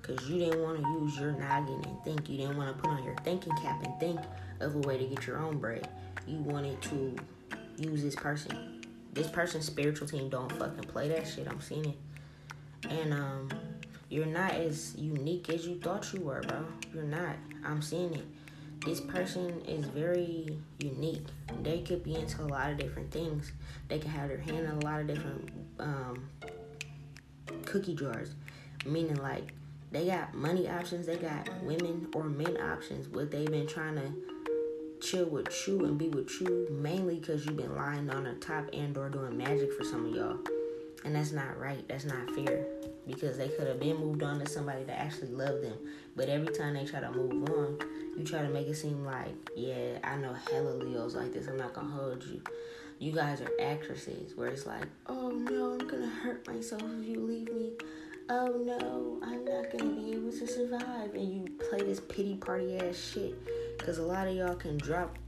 [0.00, 2.28] Because you didn't want to use your noggin and think.
[2.28, 4.20] You didn't want to put on your thinking cap and think
[4.60, 5.88] of a way to get your own bread.
[6.26, 7.16] You wanted to
[7.76, 8.76] use this person
[9.16, 11.48] this person's spiritual team don't fucking play that shit.
[11.48, 11.98] I'm seeing it.
[12.88, 13.48] And um
[14.08, 16.64] you're not as unique as you thought you were, bro.
[16.94, 17.34] You're not.
[17.64, 18.24] I'm seeing it.
[18.86, 21.26] This person is very unique.
[21.64, 23.50] They could be into a lot of different things.
[23.88, 26.28] They could have their hand in a lot of different um,
[27.64, 28.36] cookie jars.
[28.84, 29.52] Meaning, like,
[29.90, 33.08] they got money options, they got women or men options.
[33.08, 34.12] What they've been trying to
[35.00, 38.68] chill with you and be with you mainly because you've been lying on the top
[38.72, 40.38] and or doing magic for some of y'all
[41.04, 42.64] and that's not right that's not fair
[43.06, 45.76] because they could have been moved on to somebody that actually loved them
[46.16, 47.78] but every time they try to move on
[48.16, 51.56] you try to make it seem like yeah i know hella leos like this i'm
[51.56, 52.40] not gonna hold you.
[52.98, 57.20] You guys are actresses where it's like oh no i'm gonna hurt myself if you
[57.20, 57.72] leave me.
[58.30, 61.14] Oh no i'm not gonna be able to survive.
[61.14, 63.34] And you play this pity party ass shit
[63.76, 65.18] because a lot of y'all can drop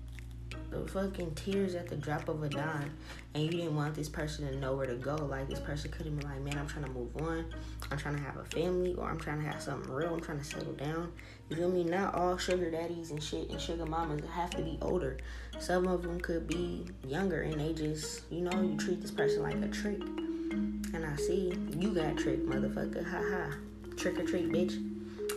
[0.70, 2.92] the fucking tears at the drop of a dime
[3.34, 5.16] and you didn't want this person to know where to go.
[5.16, 7.46] Like this person could have been like, Man, I'm trying to move on.
[7.90, 10.14] I'm trying to have a family or I'm trying to have something real.
[10.14, 11.12] I'm trying to settle down.
[11.48, 11.84] You feel me?
[11.84, 15.18] Not all sugar daddies and shit and sugar mamas have to be older.
[15.58, 19.42] Some of them could be younger and they just, you know, you treat this person
[19.42, 20.00] like a trick.
[20.00, 23.04] And I see you got tricked, motherfucker.
[23.04, 23.56] Ha ha.
[23.96, 24.76] Trick or treat, bitch.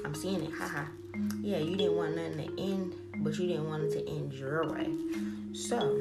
[0.06, 0.52] I'm seeing it.
[0.54, 0.88] Ha ha.
[1.42, 4.68] Yeah, you didn't want nothing to end but you didn't want it to end your
[4.68, 4.90] way.
[5.54, 5.98] So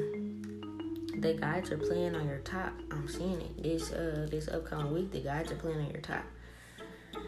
[1.19, 2.73] the guides are playing on your top.
[2.91, 5.13] I'm seeing it this uh this upcoming week.
[5.13, 6.25] The guides are playing on your top.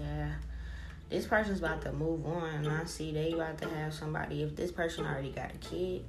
[0.00, 0.32] Yeah,
[1.08, 4.42] this person's about to move on, I see they about to have somebody.
[4.42, 6.04] If this person already got a kid,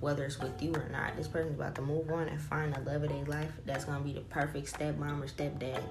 [0.00, 2.80] whether it's with you or not, this person's about to move on and find the
[2.80, 3.52] love of their life.
[3.64, 5.82] That's gonna be the perfect stepmom or stepdad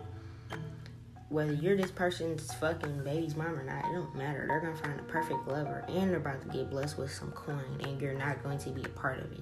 [1.30, 4.46] whether you're this person's fucking baby's mom or not, it don't matter.
[4.48, 7.80] They're gonna find a perfect lover and they're about to get blessed with some coin
[7.84, 9.42] and you're not going to be a part of it.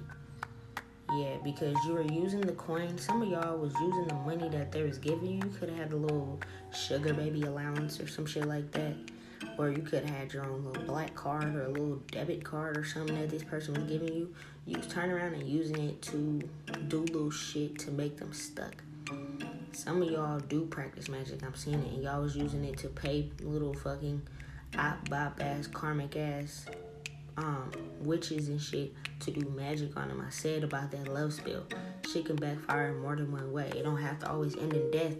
[1.12, 2.98] Yeah, because you were using the coin.
[2.98, 5.34] Some of y'all was using the money that they was giving you.
[5.36, 6.40] You could have had a little
[6.74, 8.94] sugar baby allowance or some shit like that.
[9.58, 12.76] Or you could have had your own little black card or a little debit card
[12.76, 14.34] or something that this person was giving you.
[14.66, 16.42] You was turning around and using it to
[16.88, 18.82] do little shit to make them stuck.
[19.74, 21.42] Some of y'all do practice magic.
[21.42, 24.22] I'm seeing it, and y'all was using it to pay little fucking
[24.78, 26.66] op bop ass karmic ass
[27.36, 30.22] um witches and shit to do magic on them.
[30.24, 31.64] I said about that love spell.
[32.10, 33.72] Shit can backfire in more than one way.
[33.76, 35.16] It don't have to always end in death,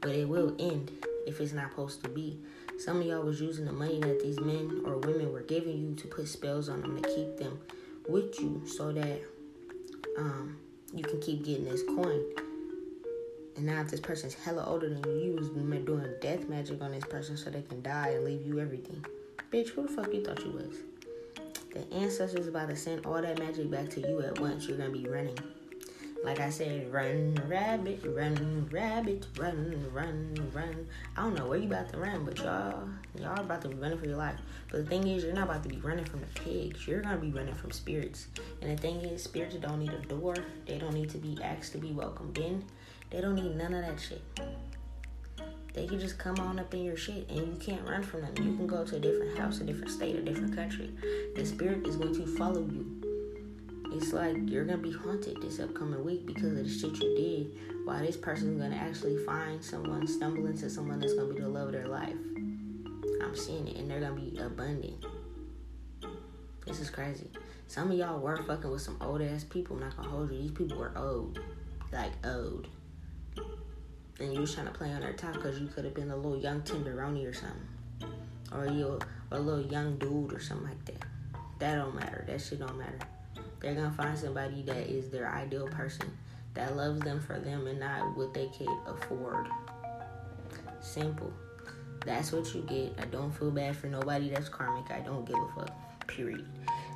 [0.00, 0.92] but it will end
[1.26, 2.38] if it's not supposed to be.
[2.78, 5.94] Some of y'all was using the money that these men or women were giving you
[5.96, 7.58] to put spells on them to keep them
[8.08, 9.20] with you so that
[10.16, 10.58] um
[10.94, 12.22] you can keep getting this coin.
[13.56, 16.92] And now if this person's hella older than you, you was doing death magic on
[16.92, 19.04] this person so they can die and leave you everything.
[19.50, 20.76] Bitch, who the fuck you thought you was?
[21.72, 24.68] The ancestors about to send all that magic back to you at once.
[24.68, 25.38] You're gonna be running.
[26.24, 30.86] Like I said, run, rabbit, run, rabbit, run, run, run.
[31.16, 32.88] I don't know where you about to run, but y'all,
[33.18, 34.38] y'all about to be running for your life.
[34.70, 36.86] But the thing is, you're not about to be running from the pigs.
[36.86, 38.26] You're gonna be running from spirits.
[38.60, 40.34] And the thing is, spirits don't need a door.
[40.66, 42.64] They don't need to be asked to be welcomed in.
[43.10, 44.22] They don't need none of that shit.
[45.74, 48.32] They can just come on up in your shit and you can't run from them.
[48.38, 50.90] You can go to a different house, a different state, a different country.
[51.34, 53.02] The spirit is going to follow you.
[53.92, 57.58] it's like you're gonna be haunted this upcoming week because of the shit you did.
[57.86, 61.68] While this person's gonna actually find someone, stumble into someone that's gonna be the love
[61.68, 62.16] of their life.
[63.22, 65.04] I'm seeing it, and they're gonna be abundant.
[66.66, 67.30] This is crazy.
[67.68, 69.76] Some of y'all were fucking with some old ass people.
[69.76, 70.38] I'm not gonna hold you.
[70.38, 71.38] These people were old,
[71.92, 72.66] like old,
[74.18, 76.16] and you was trying to play on their top because you could have been a
[76.16, 78.12] little young tenderoni or something,
[78.52, 78.98] or you
[79.30, 81.06] a little young dude or something like that.
[81.58, 82.24] That don't matter.
[82.26, 82.98] That shit don't matter.
[83.60, 86.10] They're gonna find somebody that is their ideal person
[86.54, 89.46] that loves them for them and not what they can afford.
[90.80, 91.32] Simple.
[92.04, 92.94] That's what you get.
[92.98, 94.90] I don't feel bad for nobody that's karmic.
[94.90, 96.06] I don't give a fuck.
[96.06, 96.46] Period.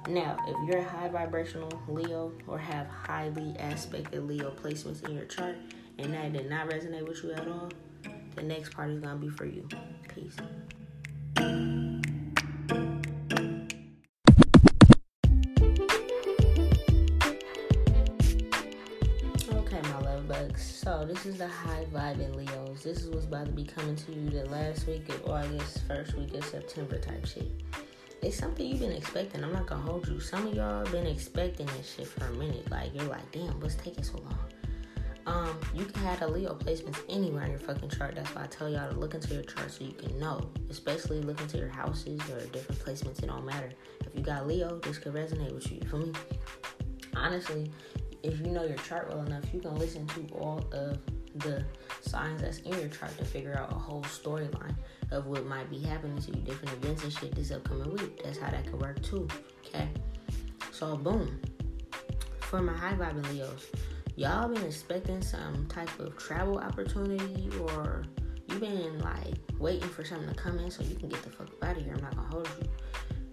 [0.08, 5.26] Now, if you're a high vibrational Leo or have highly aspected Leo placements in your
[5.26, 5.56] chart
[6.02, 7.68] and that did not resonate with you at all,
[8.34, 9.68] the next part is gonna be for you.
[10.14, 10.36] Peace.
[19.52, 20.62] Okay, my love bugs.
[20.62, 22.82] So this is the high vibe in Leos.
[22.82, 26.14] This is what's about to be coming to you the last week of August, first
[26.14, 27.50] week of September type shit.
[28.22, 29.44] It's something you've been expecting.
[29.44, 30.20] I'm not gonna hold you.
[30.20, 32.70] Some of y'all been expecting this shit for a minute.
[32.70, 34.38] Like you're like, damn, what's taking so long?
[35.26, 38.14] Um, you can have a Leo placements anywhere on your fucking chart.
[38.14, 40.50] That's why I tell y'all to look into your chart so you can know.
[40.68, 43.22] Especially look into your houses or different placements.
[43.22, 43.70] It don't matter.
[44.00, 45.78] If you got Leo, this could resonate with you.
[45.82, 46.12] You feel me?
[47.14, 47.70] Honestly,
[48.22, 50.98] if you know your chart well enough, you can listen to all of
[51.36, 51.64] the
[52.00, 54.74] signs that's in your chart to figure out a whole storyline
[55.10, 58.22] of what might be happening to you, different events and shit this upcoming week.
[58.22, 59.28] That's how that could work too.
[59.66, 59.88] Okay.
[60.72, 61.40] So boom.
[62.40, 63.70] For my high vibing Leos,
[64.16, 68.04] y'all been expecting some type of travel opportunity or
[68.48, 71.48] you've been like waiting for something to come in so you can get the fuck
[71.62, 71.94] out of here.
[71.94, 72.68] I'm not gonna hold you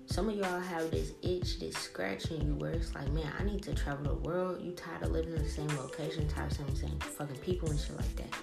[0.10, 3.62] some of y'all have this itch, this scratching you where it's like, man, I need
[3.64, 4.62] to travel the world.
[4.62, 7.80] You tired of living in the same location, tired of the same fucking people and
[7.80, 8.34] shit like that.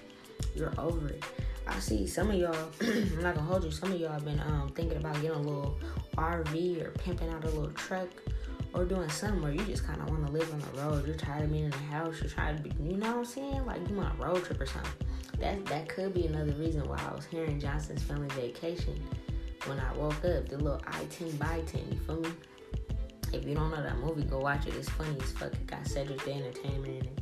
[0.55, 1.23] You're over it.
[1.67, 4.39] I see some of y'all, I'm not gonna hold you, some of y'all have been
[4.39, 5.77] um, thinking about getting a little
[6.17, 8.09] RV or pimping out a little truck
[8.75, 11.07] or doing something where you just kind of want to live on the road.
[11.07, 12.19] You're tired of being in the house.
[12.21, 13.65] You're tired of, be, you know what I'm saying?
[13.65, 14.91] Like you want a road trip or something.
[15.39, 19.01] That that could be another reason why I was hearing Johnson's family vacation
[19.65, 22.29] when I woke up, the little I 10 by 10, you feel me?
[23.33, 24.75] If you don't know that movie, go watch it.
[24.75, 25.53] It's funny as fuck.
[25.53, 27.19] It got Cedric the Entertainer in it.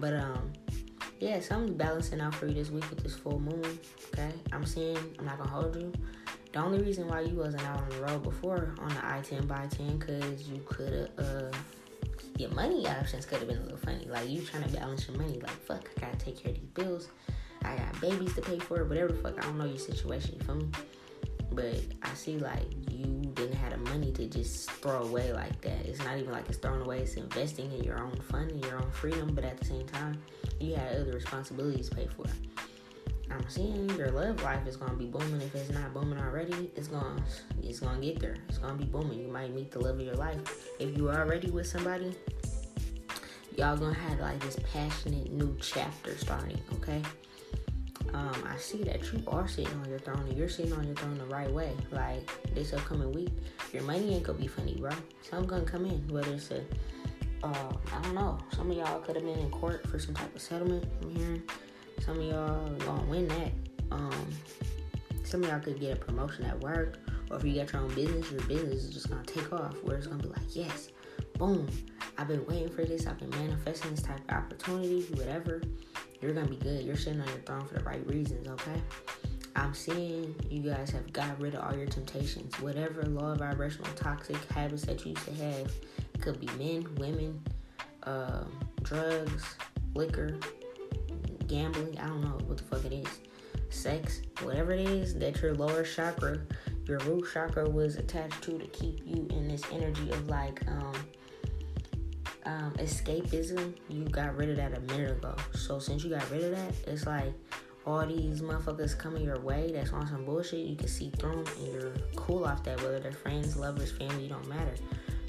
[0.00, 0.52] But um,
[1.20, 3.78] yeah, something's balancing out for you this week with this full moon.
[4.08, 4.98] Okay, I'm seeing.
[5.18, 5.92] I'm not gonna hold you.
[6.54, 9.44] The only reason why you wasn't out on the road before on the I ten
[9.44, 11.50] by ten, cause you could have uh,
[12.38, 14.06] your money options could have been a little funny.
[14.08, 15.40] Like you trying to balance your money.
[15.40, 17.08] Like fuck, I gotta take care of these bills.
[17.64, 18.84] I got babies to pay for.
[18.84, 19.36] Whatever the fuck.
[19.36, 20.36] I don't know your situation.
[20.38, 20.68] You feel me?
[21.50, 25.84] But I see like you didn't have the money to just throw away like that.
[25.84, 28.76] It's not even like it's thrown away, it's investing in your own fun and your
[28.76, 30.22] own freedom, but at the same time,
[30.60, 32.26] you had other responsibilities to pay for.
[33.34, 35.40] I'm seeing your love life is gonna be booming.
[35.40, 37.22] If it's not booming already, it's gonna
[37.62, 38.36] it's gonna get there.
[38.48, 39.18] It's gonna be booming.
[39.18, 40.40] You might meet the love of your life.
[40.78, 42.14] If you are already with somebody,
[43.56, 47.02] y'all gonna have like this passionate new chapter starting, okay?
[48.14, 50.94] um, I see that you are sitting on your throne and you're sitting on your
[50.94, 51.72] throne the right way.
[51.90, 53.30] Like this upcoming week,
[53.72, 54.92] your money ain't gonna be funny, bro.
[55.28, 56.60] Something gonna come in, whether it's a,
[57.42, 58.38] uh, I don't know.
[58.54, 60.86] Some of y'all could have been in court for some type of settlement.
[61.02, 61.42] I'm hearing
[62.00, 63.52] some of y'all gonna win that.
[63.90, 64.30] Um,
[65.24, 66.98] some of y'all could get a promotion at work,
[67.30, 69.74] or if you got your own business, your business is just gonna take off.
[69.82, 70.90] Where it's gonna be like, yes,
[71.38, 71.68] boom.
[72.18, 73.06] I've been waiting for this.
[73.06, 75.62] I've been manifesting this type of opportunity, whatever
[76.20, 76.84] you're gonna be good.
[76.84, 78.80] You're sitting on your throne for the right reasons, okay?
[79.56, 82.58] I'm seeing you guys have got rid of all your temptations.
[82.60, 85.72] Whatever low vibrational toxic habits that you used to have,
[86.14, 87.40] it could be men, women,
[88.02, 88.44] uh,
[88.82, 89.44] drugs,
[89.94, 90.38] liquor,
[91.46, 91.98] gambling.
[91.98, 93.20] I don't know what the fuck it is.
[93.70, 96.40] Sex, whatever it is that your lower chakra,
[96.86, 100.94] your root chakra was attached to to keep you in this energy of like um
[102.46, 105.34] um, escapism, you got rid of that a minute ago.
[105.54, 107.32] So since you got rid of that, it's like
[107.86, 111.54] all these motherfuckers coming your way that's on some bullshit, you can see through them
[111.58, 114.74] and you're cool off that, whether they're friends, lovers, family, don't matter.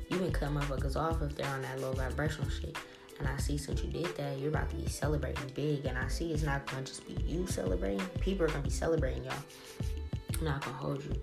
[0.10, 2.78] You can cut motherfuckers off if they're on that low vibrational shit.
[3.26, 5.86] And I see since you did that, you're about to be celebrating big.
[5.86, 8.06] And I see it's not gonna just be you celebrating.
[8.20, 9.34] People are gonna be celebrating y'all.
[10.38, 11.20] I'm not gonna hold you.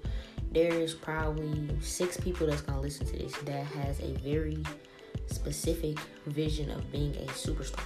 [0.51, 4.65] There's probably six people that's gonna listen to this that has a very
[5.29, 5.97] specific
[6.27, 7.85] vision of being a superstar.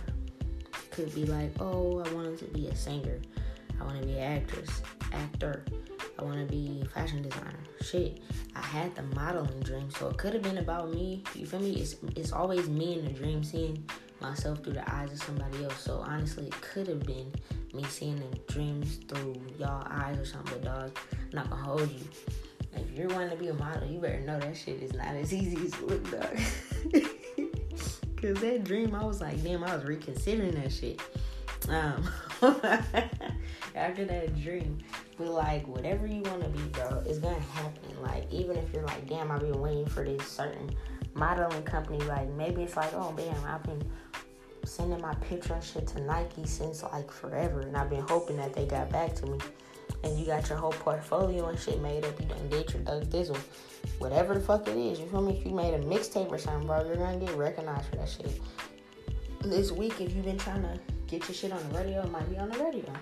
[0.91, 3.21] Could be like, oh, I wanted to be a singer.
[3.79, 4.81] I want to be an actress,
[5.13, 5.63] actor.
[6.19, 7.61] I want to be fashion designer.
[7.83, 8.21] Shit,
[8.55, 11.23] I had the modeling dream, so it could have been about me.
[11.35, 11.75] You feel me?
[11.75, 13.85] It's it's always me in the dream, seeing
[14.21, 15.81] myself through the eyes of somebody else.
[15.81, 17.33] So honestly, it could have been
[17.75, 20.59] me seeing the dreams through y'all eyes or something.
[20.61, 22.07] But dog, I'm not gonna hold you.
[22.75, 25.33] If you're wanting to be a model, you better know that shit is not as
[25.35, 26.39] easy as it look, dog.
[28.17, 31.01] Cause that dream, I was like, damn, I was reconsidering that shit.
[31.69, 32.09] Um,
[33.75, 34.79] after that dream,
[35.19, 38.03] but like whatever you want to be, bro, it's gonna happen.
[38.03, 40.75] Like even if you're like, damn, I've been waiting for this certain
[41.17, 41.99] modeling company.
[42.05, 43.83] Like maybe it's like, oh man, I've been
[44.65, 48.53] sending my picture and shit to Nike since like forever, and I've been hoping that
[48.53, 49.39] they got back to me.
[50.03, 52.21] And you got your whole portfolio and shit made up.
[52.21, 53.39] You done did your Doug Dizzle,
[53.99, 55.01] whatever the fuck it is.
[55.01, 55.37] You feel me?
[55.39, 58.41] If you made a mixtape or something, bro, you're gonna get recognized for that shit.
[59.43, 62.29] This week, if you've been trying to get your shit on the radio, it might
[62.29, 62.93] be on the radio.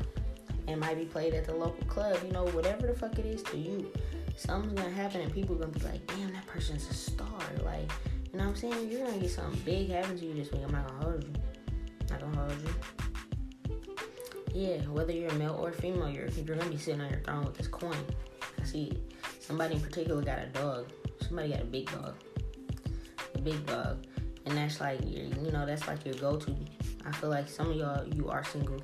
[0.69, 2.19] It might be played at the local club.
[2.25, 3.91] You know, whatever the fuck it is to you,
[4.37, 7.41] something's gonna happen and people are gonna be like, damn, that person's a star.
[7.63, 7.91] Like,
[8.33, 8.91] you know what I'm saying?
[8.91, 10.63] You're gonna get something big happen to you this week.
[10.65, 11.33] I'm not gonna hold you.
[12.11, 12.75] Not gonna hold you.
[14.55, 17.45] Yeah, whether you're a male or female, you're you're gonna be sitting on your throne
[17.45, 17.97] with this coin.
[18.61, 18.93] I see.
[19.41, 20.91] Somebody in particular got a dog.
[21.21, 22.15] Somebody got a big dog.
[23.35, 24.07] A big dog.
[24.47, 26.57] And that's like your you know, that's like your go to.
[27.05, 28.81] I feel like some of y'all you are single.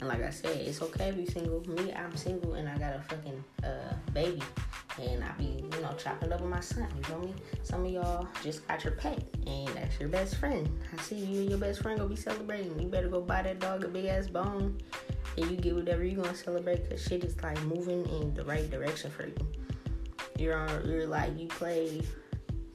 [0.00, 1.60] And like I said, it's okay to be single.
[1.68, 4.42] Me, I'm single and I got a fucking uh, baby.
[5.00, 6.86] And I be, you know, chopping up with my son.
[6.96, 7.34] You feel me?
[7.62, 10.68] Some of y'all just got your pet, and that's your best friend.
[10.96, 12.78] I see you and your best friend gonna be celebrating.
[12.78, 14.78] You better go buy that dog a big ass bone,
[15.36, 16.88] and you get whatever you gonna celebrate.
[16.88, 19.48] Cause shit is like moving in the right direction for you.
[20.38, 20.88] You're on.
[20.88, 22.02] You're like you play.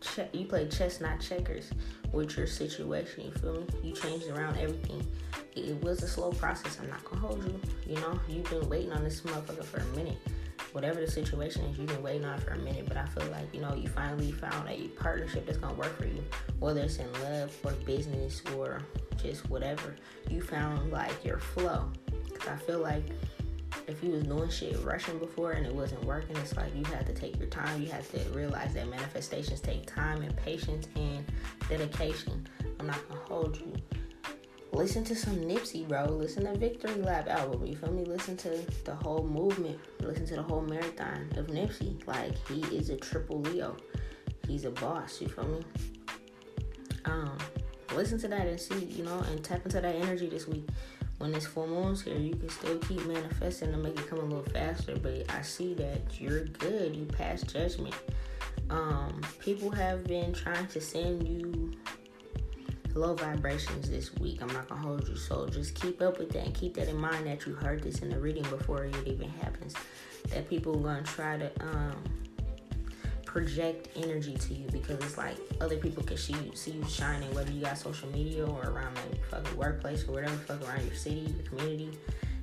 [0.02, 1.72] Che- you play chess, not checkers,
[2.14, 3.26] with your situation.
[3.26, 3.68] You feel me?
[3.84, 5.06] You changed around everything
[5.68, 6.78] it was a slow process.
[6.82, 7.60] I'm not gonna hold you.
[7.88, 10.18] You know, you've been waiting on this motherfucker for a minute.
[10.72, 12.86] Whatever the situation is, you've been waiting on for a minute.
[12.88, 16.06] But I feel like you know you finally found a partnership that's gonna work for
[16.06, 16.24] you,
[16.60, 18.82] whether it's in love or business or
[19.22, 19.96] just whatever.
[20.30, 21.92] You found like your flow.
[22.34, 23.04] Cause I feel like
[23.88, 27.06] if you was doing shit rushing before and it wasn't working, it's like you had
[27.08, 27.82] to take your time.
[27.82, 31.26] You had to realize that manifestations take time and patience and
[31.68, 32.48] dedication.
[32.80, 33.74] I'm not gonna hold you
[34.72, 36.06] listen to some Nipsey, bro.
[36.06, 37.66] Listen to Victory Lap album.
[37.66, 38.06] You feel me?
[38.06, 39.80] Listen to the whole movement.
[40.00, 42.06] Listen to the whole marathon of Nipsey.
[42.08, 43.76] Like he is a triple Leo.
[44.48, 45.22] He's a boss.
[45.22, 45.62] You feel me?
[47.06, 47.38] Um,
[47.94, 50.68] listen to that and see, you know, and tap into that energy this week.
[51.18, 54.24] When this full moon's here, you can still keep manifesting to make it come a
[54.24, 54.96] little faster.
[54.98, 56.96] But I see that you're good.
[56.96, 57.96] You pass judgment.
[58.70, 61.74] Um, people have been trying to send you
[62.96, 64.42] low vibrations this week.
[64.42, 65.16] I'm not gonna hold you.
[65.16, 68.00] So just keep up with that and keep that in mind that you heard this
[68.00, 69.74] in the reading before it even happens.
[70.30, 72.04] That people are gonna try to um,
[73.26, 77.34] project energy to you because it's like other people can see you, see you shining,
[77.36, 80.96] whether you got social media or around the fucking workplace or whatever fuck around your
[80.96, 81.92] city, your community.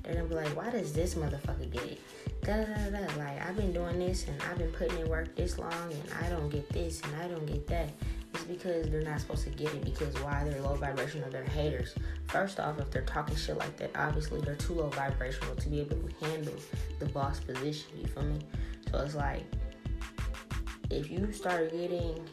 [0.04, 2.00] They're gonna be like, why does this motherfucker get it?
[2.42, 3.18] Da, da, da.
[3.18, 6.28] Like I've been doing this and I've been putting in work this long and I
[6.28, 7.90] don't get this and I don't get that
[8.48, 10.44] because they're not supposed to get it because why?
[10.44, 11.94] They're low vibrational they're haters.
[12.28, 15.80] First off if they're talking shit like that obviously they're too low vibrational to be
[15.80, 16.54] able to handle
[16.98, 18.38] the boss position you feel me?
[18.90, 19.44] So it's like
[20.90, 22.24] if you start getting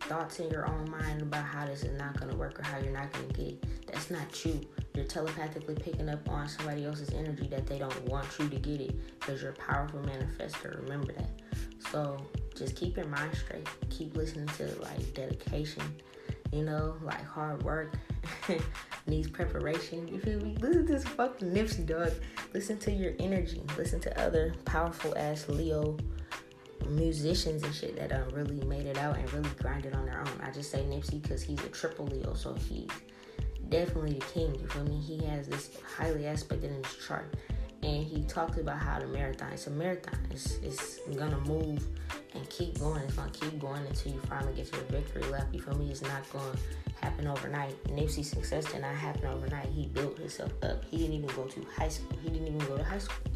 [0.00, 2.92] thoughts in your own mind about how this is not to work or how you're
[2.92, 4.60] not to get it that's not you.
[4.94, 8.80] You're telepathically picking up on somebody else's energy that they don't want you to get
[8.80, 10.82] it because you're a powerful manifester.
[10.82, 11.30] Remember that.
[11.90, 12.18] So
[12.56, 13.68] just keep your mind straight.
[13.90, 15.82] Keep listening to like dedication,
[16.52, 17.94] you know, like hard work
[19.06, 20.08] needs preparation.
[20.08, 20.56] You feel me?
[20.60, 22.12] Listen to this fucking Nipsey dog.
[22.54, 23.62] Listen to your energy.
[23.76, 25.96] Listen to other powerful ass Leo
[26.88, 30.40] musicians and shit that um, really made it out and really grinded on their own.
[30.42, 32.88] I just say Nipsey because he's a triple Leo, so he's
[33.68, 34.54] definitely the king.
[34.54, 34.98] You feel me?
[34.98, 37.34] He has this highly aspected in his chart
[37.82, 40.18] and he talked about how the marathon it's a marathon.
[40.30, 41.82] It's, it's gonna move
[42.34, 43.02] and keep going.
[43.02, 45.46] It's gonna keep going until you finally get your victory lap.
[45.52, 45.90] You feel me?
[45.90, 46.56] It's not gonna
[47.00, 47.82] happen overnight.
[47.84, 49.66] Nipsey's success did not happen overnight.
[49.66, 50.84] He built himself up.
[50.84, 52.18] He didn't even go to high school.
[52.22, 53.32] He didn't even go to high school.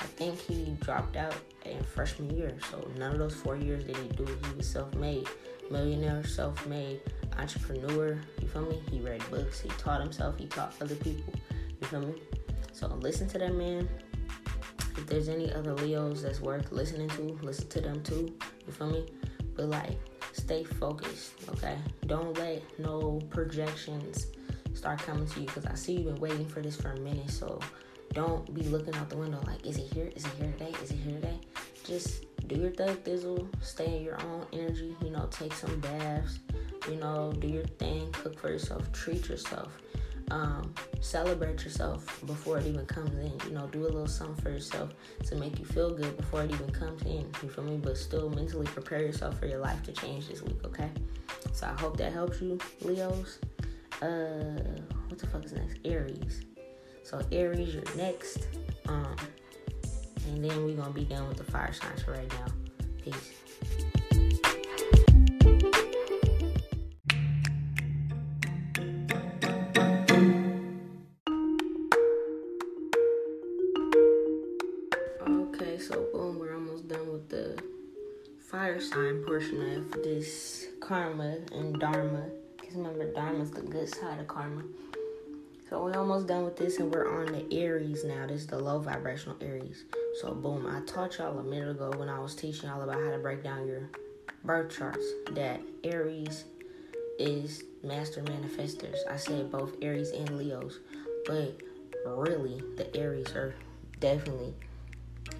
[0.00, 2.56] I think he dropped out in freshman year.
[2.70, 5.28] So none of those four years did he do he was self-made.
[5.70, 7.00] Millionaire self-made
[7.38, 8.18] entrepreneur.
[8.40, 8.82] You feel me?
[8.90, 9.60] He read books.
[9.60, 10.38] He taught himself.
[10.38, 11.32] He taught other people.
[11.80, 12.14] You feel me
[12.88, 13.88] so listen to that man.
[14.96, 18.34] If there's any other Leos that's worth listening to, listen to them too.
[18.66, 19.06] You feel me?
[19.56, 19.98] But like,
[20.32, 21.76] stay focused, okay?
[22.06, 24.26] Don't let no projections
[24.74, 27.30] start coming to you because I see you've been waiting for this for a minute.
[27.30, 27.60] So
[28.12, 30.10] don't be looking out the window like, is it here?
[30.14, 30.72] Is it here today?
[30.82, 31.40] Is it here today?
[31.84, 36.40] just do your thug thizzle, stay in your own energy, you know, take some baths,
[36.88, 39.70] you know, do your thing, cook for yourself, treat yourself.
[40.34, 43.32] Um, celebrate yourself before it even comes in.
[43.46, 44.92] You know, do a little something for yourself
[45.26, 47.30] to make you feel good before it even comes in.
[47.40, 47.76] You feel me?
[47.76, 50.90] But still mentally prepare yourself for your life to change this week, okay?
[51.52, 53.38] So I hope that helps you, Leos.
[54.02, 54.58] Uh,
[55.06, 55.78] what the fuck is next?
[55.84, 56.42] Aries.
[57.04, 58.48] So Aries, you're next.
[58.88, 59.14] Um,
[60.26, 62.46] and then we're gonna be done with the fire signs for right now.
[63.04, 63.43] Peace.
[80.84, 82.26] Karma and dharma.
[82.60, 84.62] Because remember, dharma's the good side of karma.
[85.70, 88.26] So we're almost done with this, and we're on the Aries now.
[88.26, 89.84] This is the low vibrational Aries.
[90.20, 93.10] So boom, I taught y'all a minute ago when I was teaching y'all about how
[93.10, 93.88] to break down your
[94.44, 96.44] birth charts that Aries
[97.18, 98.98] is master manifestors.
[99.10, 100.80] I said both Aries and Leos,
[101.26, 101.60] but
[102.04, 103.54] really the Aries are
[104.00, 104.52] definitely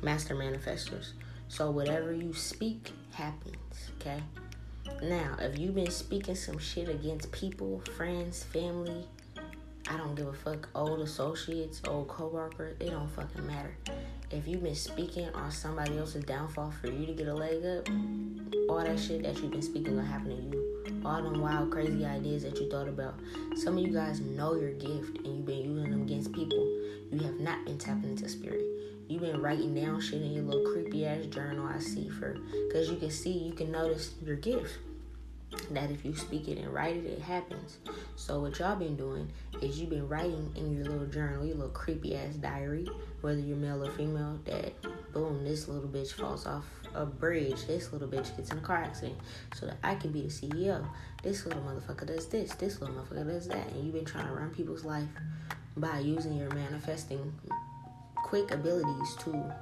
[0.02, 1.12] master manifestors.
[1.48, 4.22] So whatever you speak happens, okay?
[5.02, 9.06] Now, if you've been speaking some shit against people, friends, family,
[9.88, 13.76] I don't give a fuck, old associates, old coworkers, it don't fucking matter
[14.34, 17.88] if you've been speaking on somebody else's downfall for you to get a leg up,
[18.68, 21.02] all that shit that you've been speaking will happen to you.
[21.04, 23.14] All them wild, crazy ideas that you thought about.
[23.54, 26.58] Some of you guys know your gift and you've been using them against people.
[27.12, 28.64] You have not been tapping into spirit.
[29.08, 32.38] You've been writing down shit in your little creepy ass journal I see for
[32.68, 34.78] because you can see, you can notice your gift
[35.70, 37.78] that if you speak it and write it, it happens.
[38.16, 39.30] So what y'all been doing
[39.60, 42.88] is you've been writing in your little journal, your little creepy ass diary,
[43.20, 44.72] whether you're male or female, that
[45.12, 48.78] boom, this little bitch falls off a bridge, this little bitch gets in a car
[48.78, 49.18] accident,
[49.54, 50.86] so that I can be the CEO.
[51.22, 54.32] This little motherfucker does this, this little motherfucker does that, and you've been trying to
[54.32, 55.08] run people's life
[55.76, 57.32] by using your manifesting
[58.24, 59.52] quick abilities to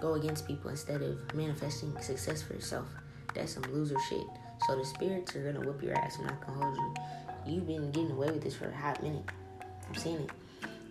[0.00, 2.88] go against people instead of manifesting success for yourself.
[3.32, 4.26] That's some loser shit.
[4.66, 6.18] So the spirits are gonna whip your ass.
[6.18, 7.54] And I'm not gonna hold you.
[7.54, 9.24] You've been getting away with this for a hot minute.
[9.88, 10.30] I'm seeing it.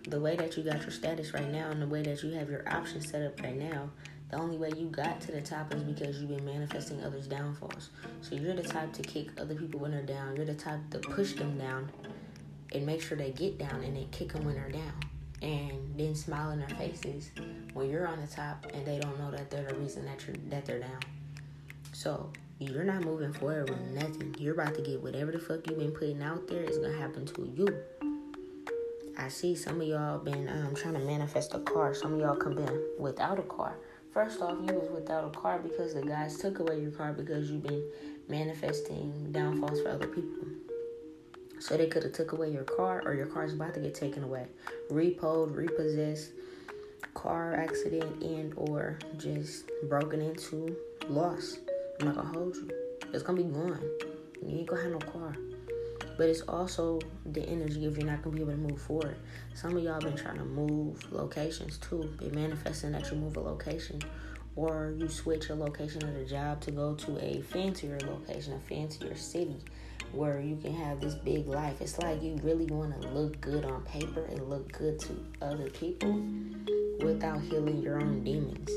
[0.08, 2.48] The way that you got your status right now and the way that you have
[2.48, 3.90] your options set up right now,
[4.30, 7.90] the only way you got to the top is because you've been manifesting others' downfalls.
[8.22, 10.34] So you're the type to kick other people when they're down.
[10.34, 11.92] You're the type to push them down
[12.72, 15.11] and make sure they get down and then kick them when they're down.
[15.42, 17.30] And then smile in their faces
[17.74, 20.36] when you're on the top and they don't know that they're the reason that you're
[20.50, 21.00] that they're down.
[21.92, 24.36] So you're not moving forward with nothing.
[24.38, 27.26] You're about to get whatever the fuck you've been putting out there is gonna happen
[27.26, 27.68] to you.
[29.18, 31.94] I see some of y'all been um, trying to manifest a car.
[31.94, 33.76] Some of y'all come been without a car.
[34.12, 37.50] First off, you was without a car because the guys took away your car because
[37.50, 37.82] you've been
[38.28, 40.61] manifesting downfalls for other people.
[41.62, 44.24] So they could have took away your car, or your car's about to get taken
[44.24, 44.46] away,
[44.90, 46.32] repoed, repossessed,
[47.14, 50.76] car accident, and or just broken into,
[51.08, 51.60] lost.
[52.00, 52.68] I'm not gonna hold you.
[53.12, 53.80] It's gonna be gone.
[54.44, 55.36] You ain't gonna have no car.
[56.18, 59.18] But it's also the energy if you're not gonna be able to move forward.
[59.54, 62.12] Some of y'all been trying to move locations too.
[62.18, 64.02] Been manifesting that you move a location.
[64.56, 68.58] Or you switch a location of the job to go to a fancier location, a
[68.58, 69.58] fancier city
[70.12, 71.80] where you can have this big life.
[71.80, 75.70] It's like you really want to look good on paper and look good to other
[75.70, 76.12] people
[77.00, 78.70] without healing your own demons.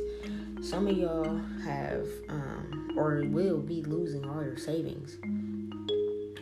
[0.67, 5.17] Some of y'all have um, or will be losing all your savings.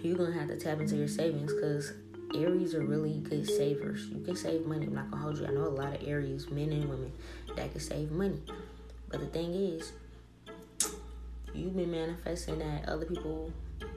[0.02, 1.94] You're gonna have to tap into your savings because
[2.36, 4.08] Aries are really good savers.
[4.08, 4.86] You can save money.
[4.88, 5.46] I'm not gonna hold you.
[5.46, 7.12] I know a lot of Aries, men and women,
[7.56, 8.42] that can save money.
[9.10, 9.94] But the thing is,
[11.54, 13.52] you've been manifesting that other people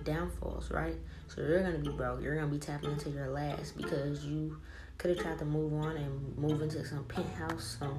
[0.07, 0.97] downfalls, right?
[1.29, 2.23] So you're gonna be broke.
[2.23, 4.57] You're gonna be tapping into your last because you
[4.97, 7.99] could have tried to move on and move into some penthouse, some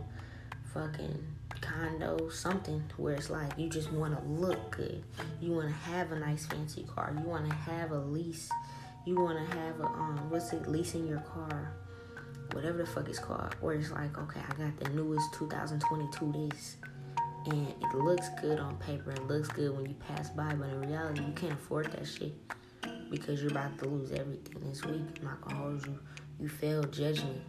[0.73, 1.23] fucking
[1.61, 5.03] condo, something where it's like you just want to look good.
[5.41, 7.13] You want to have a nice fancy car.
[7.17, 8.49] You want to have a lease.
[9.05, 10.67] You want to have a um, what's it?
[10.67, 11.73] Leasing your car,
[12.51, 13.55] whatever the fuck it's called.
[13.61, 16.77] Where it's like, okay, I got the newest 2022 this,
[17.45, 19.11] and it looks good on paper.
[19.11, 22.33] and looks good when you pass by, but in reality, you can't afford that shit
[23.09, 25.01] because you're about to lose everything this week.
[25.19, 25.99] I'm not gonna hold you.
[26.39, 27.41] You failed judgment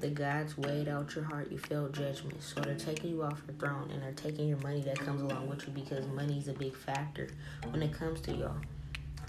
[0.00, 2.42] the gods weighed out your heart, you failed judgment.
[2.42, 5.48] So they're taking you off your throne and they're taking your money that comes along
[5.48, 7.28] with you because money's a big factor
[7.70, 8.56] when it comes to y'all.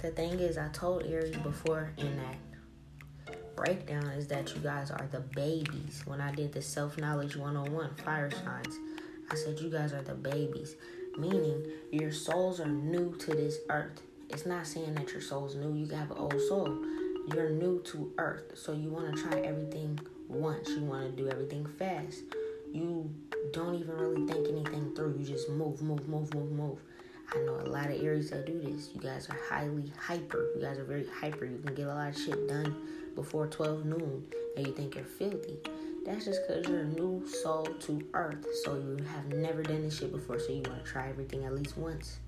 [0.01, 5.07] The thing is, I told Aries before in that breakdown is that you guys are
[5.11, 6.03] the babies.
[6.05, 8.77] When I did the self knowledge 101 fire signs,
[9.31, 10.75] I said, you guys are the babies,
[11.17, 14.01] meaning your souls are new to this earth.
[14.29, 16.83] It's not saying that your soul's new, you have an old soul.
[17.33, 20.69] You're new to earth, so you want to try everything once.
[20.69, 22.23] You want to do everything fast.
[22.71, 23.09] You
[23.51, 25.17] don't even really think anything through.
[25.19, 26.79] You just move, move, move, move, move.
[27.31, 28.89] I know a lot of Aries that do this.
[28.93, 30.49] You guys are highly hyper.
[30.55, 31.45] You guys are very hyper.
[31.45, 32.75] You can get a lot of shit done
[33.15, 34.23] before 12 noon
[34.57, 35.59] and you think you're filthy.
[36.05, 38.45] That's just because you're a new soul to earth.
[38.63, 40.39] So you have never done this shit before.
[40.39, 42.19] So you want to try everything at least once.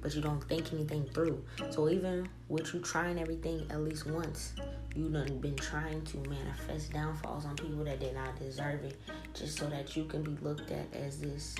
[0.00, 1.42] But you don't think anything through.
[1.70, 4.52] So even with you trying everything at least once,
[4.96, 8.96] you done been trying to manifest downfalls on people that did not deserve it.
[9.34, 11.54] Just so that you can be looked at as this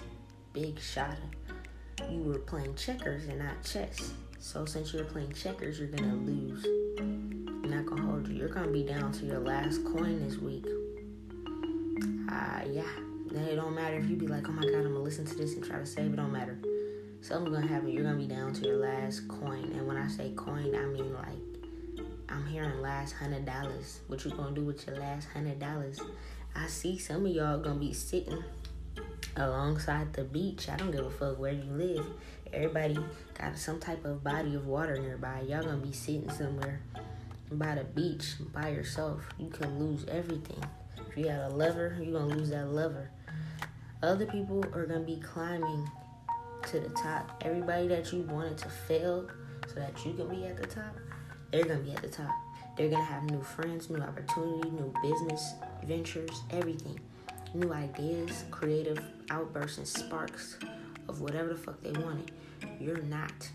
[0.53, 1.17] big shot
[2.11, 4.13] you were playing checkers and not chess.
[4.39, 6.65] So since you're playing checkers, you're gonna lose.
[6.99, 8.35] I'm not gonna hold you.
[8.35, 10.67] You're gonna be down to your last coin this week.
[12.29, 12.83] Uh, yeah.
[13.31, 15.35] Then it don't matter if you be like, oh my god, I'm gonna listen to
[15.35, 16.13] this and try to save.
[16.13, 16.59] It don't matter.
[17.21, 17.89] Something's gonna happen.
[17.89, 19.73] You're gonna be down to your last coin.
[19.75, 24.01] And when I say coin, I mean like I'm hearing last hundred dollars.
[24.09, 26.01] What you gonna do with your last hundred dollars?
[26.55, 28.43] I see some of y'all gonna be sitting
[29.37, 30.69] alongside the beach.
[30.69, 32.07] I don't give a fuck where you live.
[32.53, 32.99] Everybody
[33.39, 35.43] got some type of body of water nearby.
[35.49, 36.81] Y'all gonna be sitting somewhere
[37.51, 39.23] by the beach by yourself.
[39.39, 40.63] You can lose everything.
[40.99, 43.11] If you got a lover, you're gonna lose that lover.
[44.03, 45.91] Other people are gonna be climbing
[46.69, 47.43] to the top.
[47.45, 49.29] Everybody that you wanted to fail
[49.69, 50.97] so that you can be at the top,
[51.51, 52.35] they're gonna be at the top.
[52.77, 56.99] They're gonna have new friends, new opportunity, new business ventures, everything
[57.55, 58.99] new ideas, creative
[59.31, 60.59] outbursts, and sparks
[61.09, 62.31] of whatever the fuck they wanted.
[62.81, 63.51] You're not.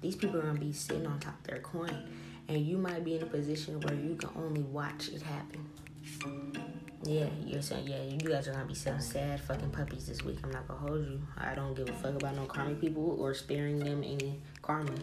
[0.00, 2.08] These people are gonna be sitting on top of their coin,
[2.48, 5.68] and you might be in a position where you can only watch it happen.
[7.06, 10.38] Yeah, you're saying, yeah, you guys are gonna be some sad fucking puppies this week.
[10.42, 11.20] I'm not gonna hold you.
[11.38, 14.94] I don't give a fuck about no karma people or sparing them any karma.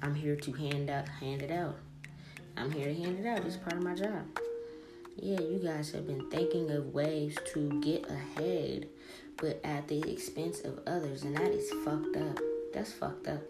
[0.00, 1.76] I'm here to hand out, hand it out.
[2.56, 3.44] I'm here to hand it out.
[3.44, 4.24] It's part of my job
[5.20, 8.86] yeah, you guys have been thinking of ways to get ahead,
[9.36, 12.38] but at the expense of others, and that is fucked up.
[12.72, 13.42] That's fucked up.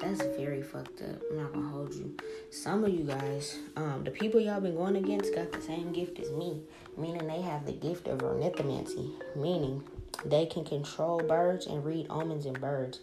[0.00, 1.20] That's very fucked up.
[1.30, 2.16] I'm not gonna hold you.
[2.50, 6.18] Some of you guys, um, the people y'all been going against got the same gift
[6.18, 6.62] as me,
[6.96, 9.84] meaning they have the gift of ornithomancy, meaning
[10.24, 13.00] they can control birds and read omens in birds.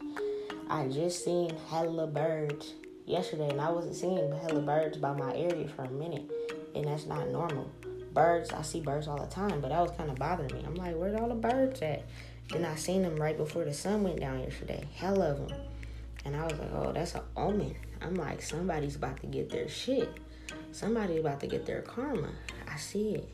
[0.70, 2.74] I just seen hella birds
[3.06, 6.30] yesterday, and I wasn't seeing hella birds by my area for a minute,
[6.74, 7.70] and that's not normal
[8.14, 8.52] birds.
[8.52, 10.64] I see birds all the time, but that was kind of bothering me.
[10.66, 12.04] I'm like, where's all the birds at?
[12.50, 14.84] Then I seen them right before the sun went down yesterday.
[14.96, 15.67] Hell of them.
[16.28, 17.74] And I was like, oh, that's an omen.
[18.02, 20.14] I'm like, somebody's about to get their shit.
[20.74, 22.28] Somebody's about to get their karma.
[22.68, 23.30] I see it.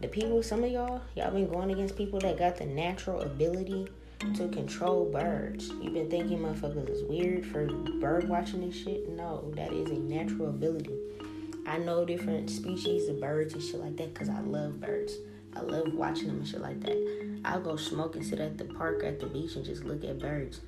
[0.00, 3.88] The people, some of y'all, y'all been going against people that got the natural ability
[4.20, 5.70] to control birds.
[5.82, 9.08] You've been thinking motherfuckers is weird for bird watching and shit.
[9.08, 10.96] No, that is a natural ability.
[11.66, 15.14] I know different species of birds and shit like that because I love birds.
[15.56, 17.40] I love watching them and shit like that.
[17.44, 20.20] I'll go smoke and sit at the park at the beach and just look at
[20.20, 20.60] birds.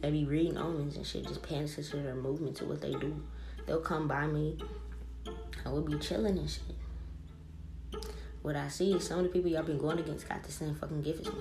[0.00, 2.92] They be reading omens and shit, just paying attention to their movements and what they
[2.92, 3.22] do.
[3.66, 4.58] They'll come by me.
[5.64, 8.02] I will be chilling and shit.
[8.42, 10.74] What I see is some of the people y'all been going against got the same
[10.74, 11.40] fucking gift as me.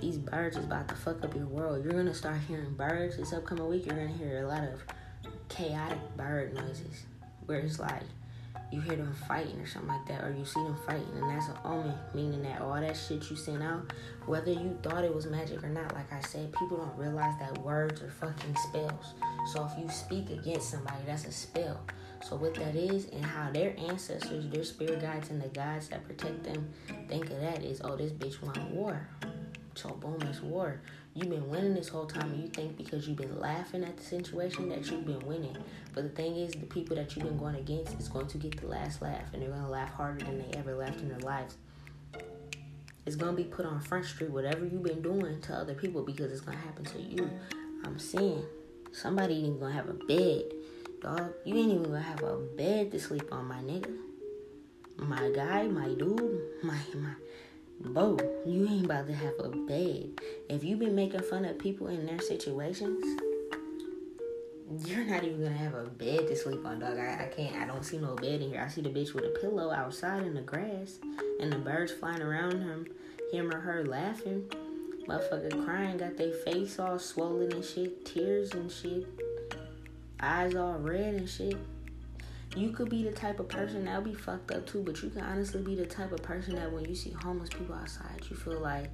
[0.00, 1.84] These birds is about to fuck up your world.
[1.84, 3.86] You're gonna start hearing birds this upcoming week.
[3.86, 4.82] You're gonna hear a lot of
[5.48, 7.06] chaotic bird noises
[7.46, 8.02] where it's like
[8.72, 11.48] you hear them fighting or something like that, or you see them fighting, and that's
[11.48, 13.92] an omen, meaning that all that shit you sent out,
[14.26, 17.58] whether you thought it was magic or not, like I said, people don't realize that
[17.58, 19.14] words are fucking spells.
[19.52, 21.80] So if you speak against somebody, that's a spell.
[22.22, 26.06] So what that is, and how their ancestors, their spirit guides, and the gods that
[26.06, 26.68] protect them
[27.08, 29.08] think of that is, oh, this bitch want war.
[29.74, 30.80] So boom, it's war.
[31.14, 34.02] You've been winning this whole time, and you think because you've been laughing at the
[34.02, 35.56] situation that you've been winning.
[35.94, 38.58] But the thing is, the people that you've been going against is going to get
[38.58, 41.18] the last laugh, and they're going to laugh harder than they ever laughed in their
[41.18, 41.56] lives.
[43.04, 46.02] It's going to be put on Front Street, whatever you've been doing to other people,
[46.02, 47.30] because it's going to happen to you.
[47.84, 48.44] I'm seeing
[48.92, 50.44] somebody ain't even going to have a bed.
[51.02, 53.94] Dog, you ain't even to have a bed to sleep on, my nigga.
[54.96, 57.14] My guy, my dude, my, my
[57.84, 60.20] Bro, you ain't about to have a bed.
[60.48, 63.04] If you been making fun of people in their situations,
[64.86, 66.96] you're not even gonna have a bed to sleep on, dog.
[66.96, 67.56] I, I can't.
[67.56, 68.62] I don't see no bed in here.
[68.64, 71.00] I see the bitch with a pillow outside in the grass,
[71.40, 72.86] and the birds flying around him,
[73.32, 74.48] him or her laughing,
[75.08, 79.06] motherfucker crying, got their face all swollen and shit, tears and shit,
[80.20, 81.56] eyes all red and shit.
[82.54, 85.22] You could be the type of person that'll be fucked up too, but you can
[85.22, 88.60] honestly be the type of person that when you see homeless people outside, you feel
[88.60, 88.90] like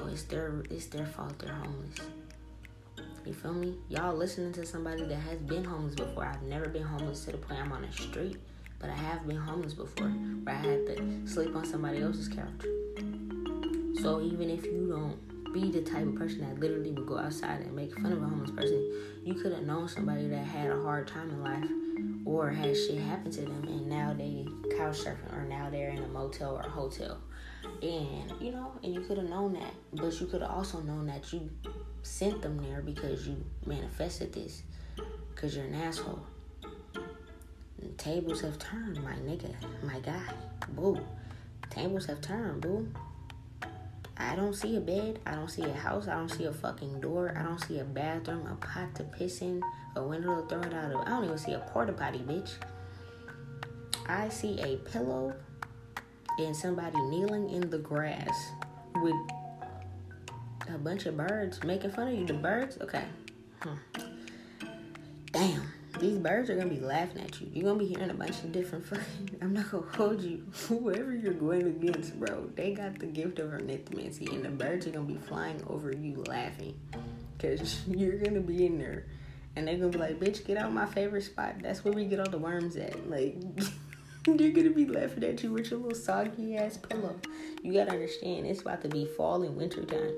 [0.00, 2.00] oh, it's their it's their fault they're homeless.
[3.24, 3.74] You feel me?
[3.88, 6.24] Y'all listening to somebody that has been homeless before.
[6.24, 8.38] I've never been homeless to the point I'm on the street,
[8.80, 12.64] but I have been homeless before where I had to sleep on somebody else's couch.
[14.02, 17.60] So even if you don't be the type of person that literally would go outside
[17.60, 18.92] and make fun of a homeless person,
[19.24, 21.68] you could have known somebody that had a hard time in life
[22.28, 25.96] or has shit happened to them and now they couch surfing or now they're in
[25.96, 27.18] a motel or a hotel.
[27.82, 31.06] And you know and you could have known that but you could have also known
[31.06, 31.50] that you
[32.02, 34.62] sent them there because you manifested this
[35.34, 36.20] because you're an asshole.
[37.96, 40.34] Tables have turned my nigga my guy
[40.68, 41.00] boo.
[41.70, 42.92] Tables have turned boo
[44.28, 45.20] I don't see a bed.
[45.24, 46.06] I don't see a house.
[46.06, 47.34] I don't see a fucking door.
[47.36, 49.62] I don't see a bathroom, a pot to piss in,
[49.96, 51.00] a window to throw it out of.
[51.00, 52.50] I don't even see a porta potty, bitch.
[54.06, 55.34] I see a pillow
[56.38, 58.52] and somebody kneeling in the grass
[58.96, 59.14] with
[60.72, 62.26] a bunch of birds making fun of you.
[62.26, 62.78] The birds?
[62.82, 63.04] Okay.
[63.62, 64.07] Hmm.
[65.98, 67.48] These birds are gonna be laughing at you.
[67.52, 68.86] You're gonna be hearing a bunch of different.
[69.42, 70.44] I'm not gonna hold you.
[70.68, 74.90] Whoever you're going against, bro, they got the gift of ornithomancy, and the birds are
[74.90, 76.78] gonna be flying over you laughing,
[77.40, 79.06] cause you're gonna be in there,
[79.56, 81.56] and they're gonna be like, "Bitch, get out my favorite spot.
[81.62, 83.36] That's where we get all the worms at." Like.
[84.24, 87.18] They're gonna be laughing at you with your little soggy ass pillow.
[87.62, 90.12] You gotta understand, it's about to be fall and winter time.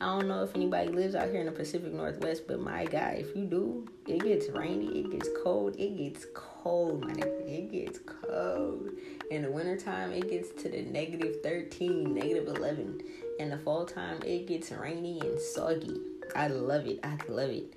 [0.00, 3.16] I don't know if anybody lives out here in the Pacific Northwest, but my guy,
[3.18, 7.48] if you do, it gets rainy, it gets cold, it gets cold, my nigga.
[7.48, 8.90] It gets cold.
[9.32, 13.02] In the wintertime, it gets to the negative 13, negative 11.
[13.40, 16.00] In the fall time, it gets rainy and soggy.
[16.36, 17.00] I love it.
[17.02, 17.74] I love it.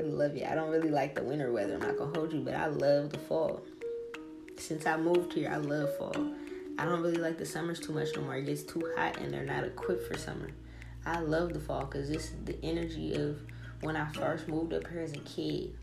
[0.00, 0.46] I love it.
[0.46, 3.10] I don't really like the winter weather, I'm not gonna hold you, but I love
[3.10, 3.62] the fall.
[4.56, 6.32] Since I moved here, I love fall.
[6.78, 8.36] I don't really like the summers too much no more.
[8.36, 10.50] It gets too hot and they're not equipped for summer.
[11.08, 13.40] I love the fall because this is the energy of
[13.80, 15.74] when I first moved up here as a kid.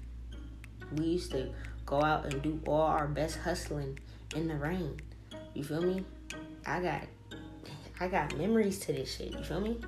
[0.92, 1.50] We used to
[1.84, 3.98] go out and do all our best hustling
[4.36, 5.00] in the rain.
[5.56, 6.06] You feel me?
[6.68, 7.02] I got
[8.00, 9.32] I got memories to this shit.
[9.32, 9.80] You feel me?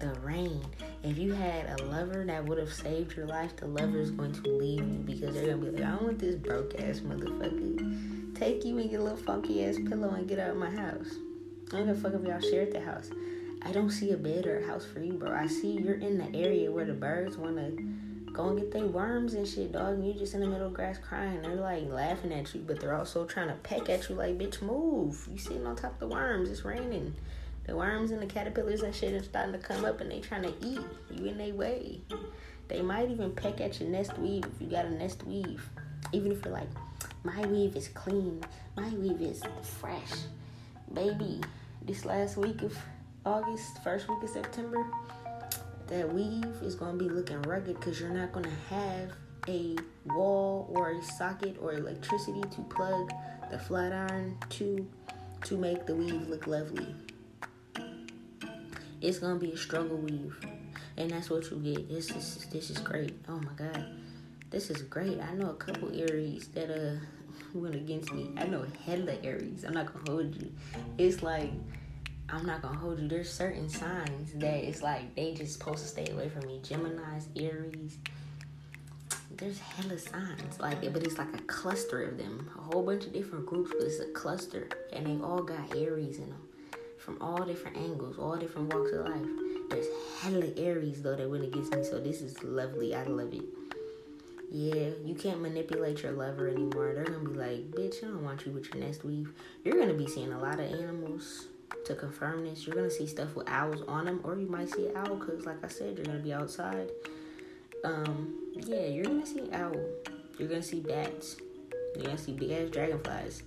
[0.00, 0.64] The rain.
[1.02, 4.32] If you had a lover that would have saved your life, the lover is going
[4.32, 8.38] to leave you because they're gonna be like, I want this broke ass motherfucker.
[8.38, 11.10] Take you and your little funky ass pillow and get out of my house.
[11.72, 13.10] I don't give a fuck if y'all shared the house.
[13.64, 15.32] I don't see a bed or a house for you, bro.
[15.32, 18.86] I see you're in the area where the birds want to go and get their
[18.86, 19.94] worms and shit, dog.
[19.94, 21.42] And you just in the middle of grass crying.
[21.42, 24.62] They're like laughing at you, but they're also trying to peck at you, like, bitch,
[24.62, 25.28] move.
[25.30, 26.50] You sitting on top of the worms.
[26.50, 27.14] It's raining.
[27.64, 30.42] The worms and the caterpillars and shit are starting to come up and they trying
[30.42, 32.00] to eat you in their way.
[32.66, 35.68] They might even peck at your nest weave if you got a nest weave.
[36.12, 36.68] Even if you're like,
[37.22, 38.42] my weave is clean,
[38.76, 40.12] my weave is fresh.
[40.92, 41.40] Baby,
[41.84, 42.76] this last week of
[43.24, 44.84] August, first week of September,
[45.86, 49.12] that weave is going to be looking rugged because you're not going to have
[49.48, 53.10] a wall or a socket or electricity to plug
[53.50, 54.88] the flat iron to
[55.44, 56.94] to make the weave look lovely.
[59.00, 60.38] It's gonna be a struggle weave,
[60.96, 61.88] and that's what you get.
[61.88, 63.14] This is this is great.
[63.28, 63.84] Oh my god,
[64.50, 65.20] this is great.
[65.20, 67.00] I know a couple Aries that uh
[67.54, 68.30] went against me.
[68.36, 69.64] I know hella Aries.
[69.64, 70.52] I'm not gonna hold you.
[70.98, 71.50] It's like
[72.28, 73.08] I'm not gonna hold you.
[73.08, 76.60] There's certain signs that it's like they just supposed to stay away from me.
[76.62, 77.98] Gemini's, Aries.
[79.36, 82.50] There's hella signs like but it's like a cluster of them.
[82.56, 86.18] A whole bunch of different groups, but it's a cluster, and they all got Aries
[86.18, 86.42] in them,
[86.98, 89.26] from all different angles, all different walks of life.
[89.70, 89.86] There's
[90.20, 92.94] hella Aries though that went against me, so this is lovely.
[92.94, 93.44] I love it.
[94.50, 96.92] Yeah, you can't manipulate your lover anymore.
[96.94, 99.32] They're gonna be like, bitch, I don't want you with your nest weave.
[99.64, 101.46] You're gonna be seeing a lot of animals
[101.84, 102.66] to confirm this.
[102.66, 105.46] You're gonna see stuff with owls on them, or you might see an owl because,
[105.46, 106.90] like I said, you're gonna be outside.
[107.84, 109.76] Um, yeah, you're gonna see owl.
[110.38, 111.36] You're gonna see bats.
[111.94, 113.42] You're gonna see big ass dragonflies.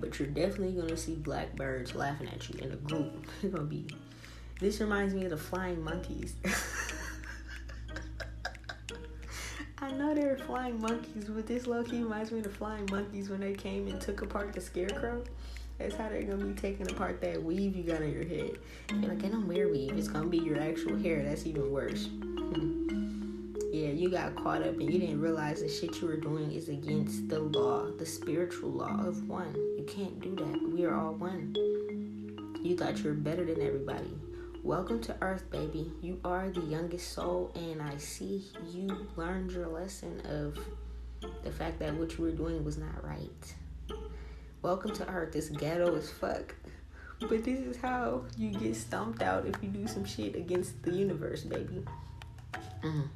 [0.00, 3.26] But you're definitely gonna see blackbirds laughing at you in a group.
[3.42, 3.86] You're gonna be.
[4.60, 6.34] This reminds me of the flying monkeys.
[9.78, 12.88] I know they were flying monkeys, but this low key reminds me of the flying
[12.90, 15.22] monkeys when they came and took apart the scarecrow.
[15.78, 18.58] That's how they're gonna be taking apart that weave you got on your head.
[18.90, 19.96] You're like, I don't wear weave.
[19.96, 21.22] It's gonna be your actual hair.
[21.22, 22.08] That's even worse.
[23.72, 26.70] yeah, you got caught up and you didn't realize the shit you were doing is
[26.70, 29.54] against the law, the spiritual law of one.
[29.76, 30.72] You can't do that.
[30.72, 31.54] We are all one.
[32.62, 34.18] You thought you were better than everybody.
[34.62, 35.92] Welcome to Earth, baby.
[36.00, 40.58] You are the youngest soul, and I see you learned your lesson of
[41.44, 43.54] the fact that what you were doing was not right.
[44.66, 45.36] Welcome to Earth.
[45.36, 46.52] It's ghetto as fuck.
[47.20, 50.90] but this is how you get stomped out if you do some shit against the
[50.90, 51.84] universe, baby.
[52.82, 53.08] Mm.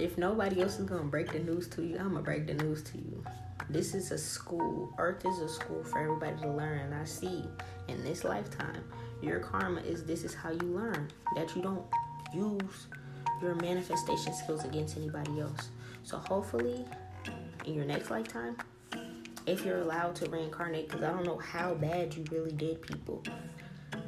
[0.00, 2.82] If nobody else is gonna break the news to you, I'm gonna break the news
[2.84, 3.22] to you.
[3.68, 4.90] This is a school.
[4.96, 6.78] Earth is a school for everybody to learn.
[6.78, 7.44] And I see
[7.88, 8.82] in this lifetime,
[9.20, 11.10] your karma is this is how you learn.
[11.36, 11.84] That you don't
[12.32, 12.86] use
[13.42, 15.68] your manifestation skills against anybody else.
[16.02, 16.86] So hopefully,
[17.66, 18.56] in your next lifetime,
[19.46, 23.22] if you're allowed to reincarnate, because I don't know how bad you really did people,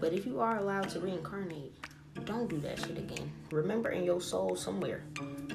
[0.01, 1.73] but if you are allowed to reincarnate,
[2.25, 3.33] don't do that shit again.
[3.51, 5.05] Remember in your soul somewhere,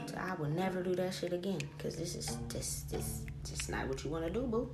[0.05, 3.87] so I will never do that shit again, because this is this this just not
[3.87, 4.69] what you want to do, boo.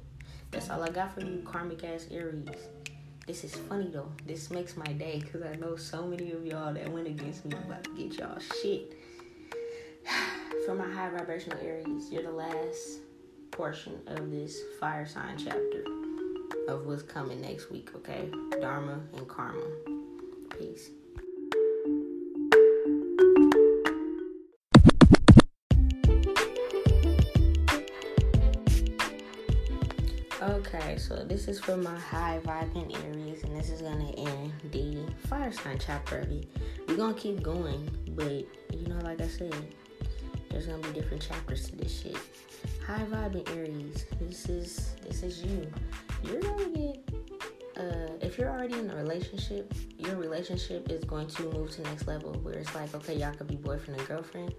[0.52, 2.50] That's all I got for you, karmic ass Aries.
[3.28, 4.12] This is funny though.
[4.26, 7.56] This makes my day because I know so many of y'all that went against me
[7.66, 8.94] about to get y'all shit.
[10.66, 13.00] For my high vibrational Aries, you're the last
[13.56, 15.86] portion of this fire sign chapter
[16.68, 18.30] of what's coming next week, okay?
[18.60, 19.64] Dharma and karma.
[20.60, 20.90] Peace.
[30.42, 34.98] Okay, so this is for my high vibing Aries, and this is gonna end the
[35.30, 36.28] fire sign chapter.
[36.90, 38.46] We're gonna keep going, but
[38.78, 39.56] you know, like I said,
[40.50, 42.18] there's gonna be different chapters to this shit.
[42.86, 45.72] High vibing Aries, this is this is you.
[46.24, 47.10] You're gonna get
[47.78, 52.08] uh, if you're already in a relationship, your relationship is going to move to next
[52.08, 54.54] level where it's like, okay, y'all could be boyfriend and girlfriend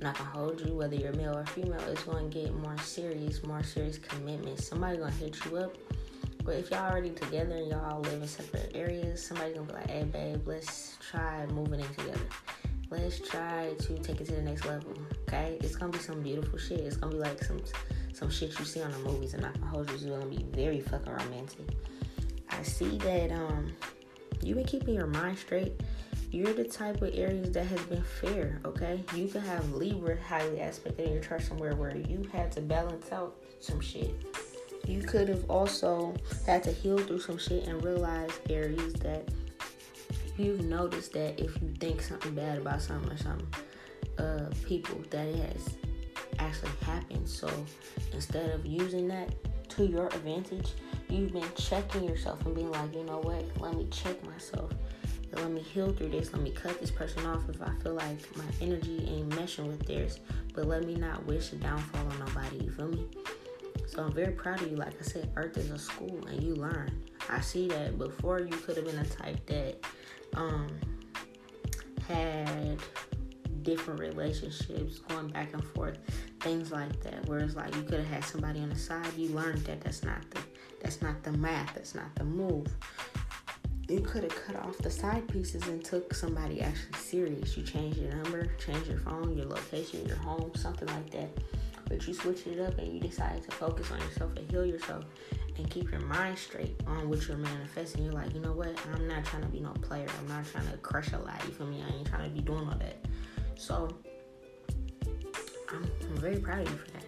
[0.00, 3.44] I'm not gonna hold you, whether you're male or female, it's gonna get more serious,
[3.44, 4.58] more serious commitment.
[4.58, 5.76] Somebody gonna hit you up.
[6.42, 9.90] But if y'all already together and y'all live in separate areas, somebody gonna be like,
[9.90, 12.20] hey babe, let's try moving in together.
[12.90, 14.92] Let's try to take it to the next level.
[15.28, 15.58] Okay?
[15.60, 16.80] It's gonna be some beautiful shit.
[16.80, 17.60] It's gonna be like some
[18.12, 19.94] some shit you see on the movies and not hold you.
[19.94, 21.66] It's gonna be very fucking romantic.
[22.50, 23.72] I see that um
[24.42, 25.80] you've been keeping your mind straight
[26.32, 29.02] you're the type of Aries that has been fair, okay?
[29.16, 33.10] You could have Libra highly aspected in your chart somewhere where you had to balance
[33.10, 34.14] out some shit.
[34.86, 36.14] You could have also
[36.46, 39.28] had to heal through some shit and realize, Aries, that
[40.40, 43.48] you've noticed that if you think something bad about something or something,
[44.18, 45.76] uh, people, that it has
[46.38, 47.28] actually happened.
[47.28, 47.48] So
[48.12, 49.32] instead of using that
[49.70, 50.72] to your advantage,
[51.08, 54.72] you've been checking yourself and being like, you know what, let me check myself
[55.36, 56.32] let me heal through this.
[56.32, 59.86] Let me cut this person off if I feel like my energy ain't meshing with
[59.86, 60.20] theirs.
[60.54, 62.64] But let me not wish a downfall on nobody.
[62.64, 63.06] You feel me?
[63.86, 64.76] So I'm very proud of you.
[64.76, 66.90] Like I said, Earth is a school and you learn.
[67.28, 69.84] I see that before you could have been a type that
[70.34, 70.68] um,
[72.08, 72.78] had
[73.62, 75.98] different relationships going back and forth,
[76.40, 77.26] things like that.
[77.26, 80.28] Whereas like you could have had somebody on the side, you learned that that's not
[80.30, 80.40] the
[80.82, 82.66] that's not the math, that's not the move
[83.90, 87.56] you could have cut off the side pieces and took somebody actually serious.
[87.56, 91.28] You changed your number, changed your phone, your location, your home, something like that.
[91.88, 95.04] But you switched it up and you decided to focus on yourself and heal yourself
[95.60, 98.04] and keep your mind straight on what you're manifesting.
[98.04, 98.74] You're like, you know what?
[98.92, 100.06] I'm not trying to be no player.
[100.18, 101.40] I'm not trying to crush a lot.
[101.46, 101.82] You feel me?
[101.86, 102.96] I ain't trying to be doing all that.
[103.56, 103.94] So
[105.68, 107.04] I'm, I'm very proud of you for that.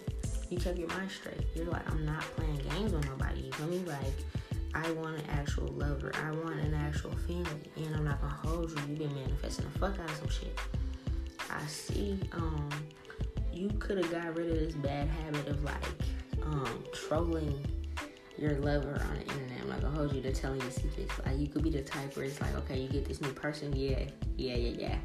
[0.51, 1.47] You kept your mind straight.
[1.55, 3.41] You're like, I'm not playing games with nobody.
[3.41, 3.79] You feel me?
[3.87, 4.13] Like
[4.75, 6.13] I want an actual lover.
[6.15, 7.71] I want an actual family.
[7.77, 8.77] And I'm not gonna hold you.
[8.89, 10.59] You've been manifesting the fuck out of some shit.
[11.51, 12.69] I see, um,
[13.53, 15.85] you could have got rid of this bad habit of like
[16.43, 17.63] um trolling
[18.39, 19.61] your lover on the internet.
[19.63, 21.13] I'm not gonna hold you to telling your secrets.
[21.25, 23.75] Like you could be the type where it's like, okay, you get this new person,
[23.75, 24.01] yeah,
[24.37, 24.99] yeah, yeah, yeah.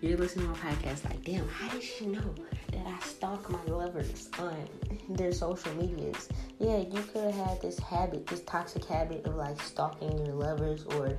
[0.00, 2.34] You're listening to my podcast, like, damn, how did she know
[2.72, 4.68] that I stalk my lovers on
[5.08, 6.28] their social medias?
[6.58, 10.84] Yeah, you could have had this habit, this toxic habit of like stalking your lovers
[10.84, 11.16] or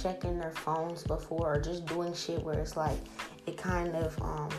[0.00, 2.98] checking their phones before, or just doing shit where it's like
[3.46, 4.50] it kind of um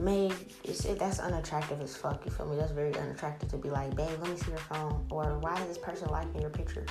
[0.00, 0.34] made
[0.64, 2.24] it's, it, that's unattractive as fuck.
[2.24, 2.56] You feel me?
[2.56, 5.68] That's very unattractive to be like, babe, let me see your phone, or why is
[5.68, 6.86] this person liking your picture?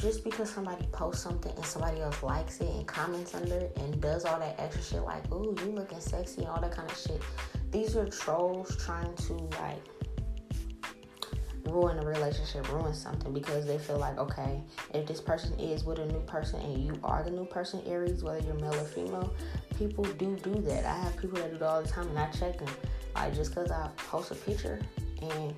[0.00, 4.00] Just because somebody posts something and somebody else likes it and comments under it and
[4.00, 7.20] does all that extra shit, like, ooh, you looking sexy, all that kind of shit.
[7.70, 9.82] These are trolls trying to like
[11.70, 14.60] ruin a relationship, ruin something because they feel like, okay,
[14.94, 18.22] if this person is with a new person and you are the new person, Aries,
[18.22, 19.32] whether you're male or female,
[19.78, 20.84] people do do that.
[20.84, 22.68] I have people that do it all the time and I check them.
[23.14, 24.80] Like, just because I post a picture
[25.22, 25.54] and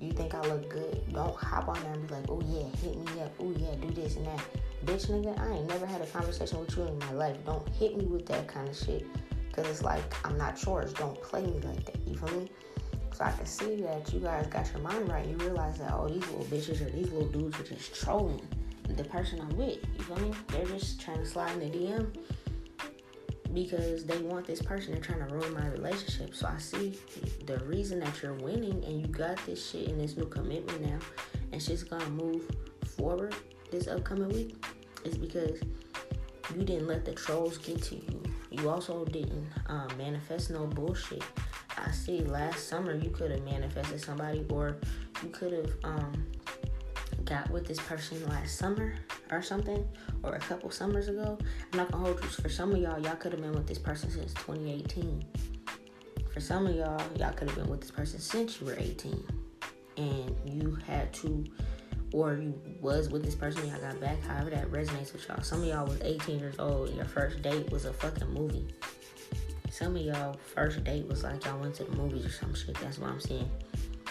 [0.00, 2.96] you think I look good, don't hop on there and be like, oh yeah, hit
[2.98, 4.40] me up, oh yeah, do this and that.
[4.84, 7.36] Bitch, nigga, I ain't never had a conversation with you in my life.
[7.46, 9.06] Don't hit me with that kind of shit.
[9.52, 10.92] Cause it's like, I'm not yours.
[10.94, 11.96] Don't play me like that.
[12.06, 12.50] You feel me?
[13.12, 15.26] So I can see that you guys got your mind right.
[15.26, 18.40] You realize that, oh, these little bitches or these little dudes are just trolling.
[18.88, 19.78] the person I'm with.
[19.96, 20.32] You feel me?
[20.48, 22.14] They're just trying to slide in the DM
[23.52, 24.92] because they want this person.
[24.92, 26.34] They're trying to ruin my relationship.
[26.34, 26.98] So I see
[27.46, 30.98] the reason that you're winning and you got this shit and this new commitment now,
[31.52, 32.50] and shit's gonna move
[32.96, 33.34] forward
[33.70, 34.64] this upcoming week
[35.04, 35.60] is because
[36.54, 38.22] you didn't let the trolls get to you.
[38.50, 41.22] You also didn't um, manifest no bullshit.
[41.84, 44.76] I see last summer you could have manifested somebody or
[45.22, 46.26] you could have um,
[47.24, 48.94] got with this person last summer
[49.30, 49.86] or something
[50.22, 51.38] or a couple summers ago.
[51.72, 52.28] I'm not gonna hold you.
[52.28, 55.24] For some of y'all, y'all could have been with this person since 2018.
[56.32, 59.22] For some of y'all, y'all could have been with this person since you were 18.
[59.98, 61.44] And you had to
[62.12, 65.42] or you was with this person, y'all got back, however that resonates with y'all.
[65.42, 68.68] Some of y'all was 18 years old, your first date was a fucking movie.
[69.82, 72.78] Some of y'all first date was like y'all went to the movies or some shit.
[72.78, 73.50] That's what I'm saying.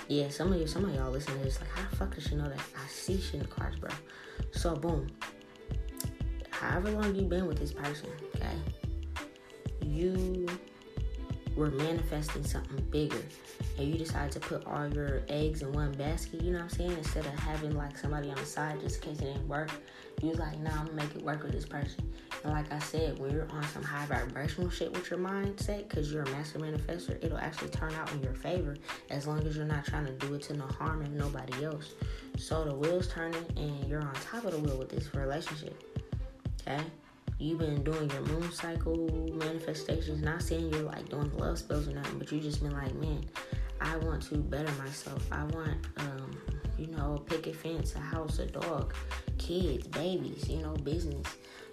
[0.10, 2.26] Yeah, some of you, some of y'all listening to this, like, how the fuck does
[2.26, 2.60] she know that?
[2.60, 3.90] I see shit in the cards, bro.
[4.52, 5.08] So boom.
[6.50, 8.52] However long you been with this person, okay,
[9.82, 10.46] you
[11.56, 13.24] were manifesting something bigger
[13.78, 16.70] and you decide to put all your eggs in one basket, you know what I'm
[16.70, 16.92] saying?
[16.92, 19.72] Instead of having like somebody on the side just in case it didn't work,
[20.22, 22.12] you like, nah, I'm gonna make it work with this person.
[22.44, 26.12] And like I said, when you're on some high vibrational shit with your mindset, because
[26.12, 28.76] you're a master manifester, it'll actually turn out in your favor
[29.10, 31.94] as long as you're not trying to do it to no harm of nobody else.
[32.38, 36.02] So the wheel's turning and you're on top of the wheel with this relationship.
[36.62, 36.84] Okay?
[37.42, 40.22] You've been doing your moon cycle manifestations.
[40.22, 43.26] Not saying you're like doing love spells or nothing, but you just been like, man,
[43.80, 45.26] I want to better myself.
[45.32, 46.38] I want, um,
[46.78, 48.94] you know, a picket fence, a house, a dog,
[49.40, 51.26] kids, babies, you know, business.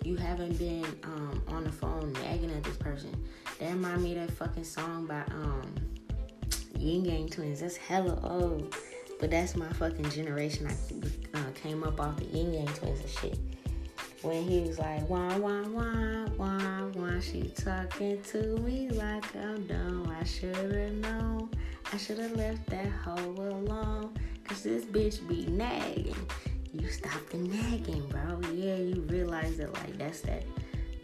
[0.04, 3.12] You haven't been um, on the phone nagging at this person.
[3.58, 5.74] That remind me of that fucking song by um,
[6.78, 7.60] Ying Yang Twins.
[7.60, 8.74] That's hella old.
[9.20, 10.68] But that's my fucking generation.
[10.68, 13.57] I uh, came up off the Ying Yang Twins and shit
[14.22, 19.66] when he was like, wah, wah, wah, wah, wah, she talking to me like I'm
[19.66, 20.12] dumb.
[20.20, 21.50] I should've known.
[21.92, 24.14] I should've left that hoe alone.
[24.44, 26.14] Cause this bitch be nagging.
[26.72, 28.40] You stop the nagging, bro.
[28.52, 30.42] Yeah, you realize that, like, that's that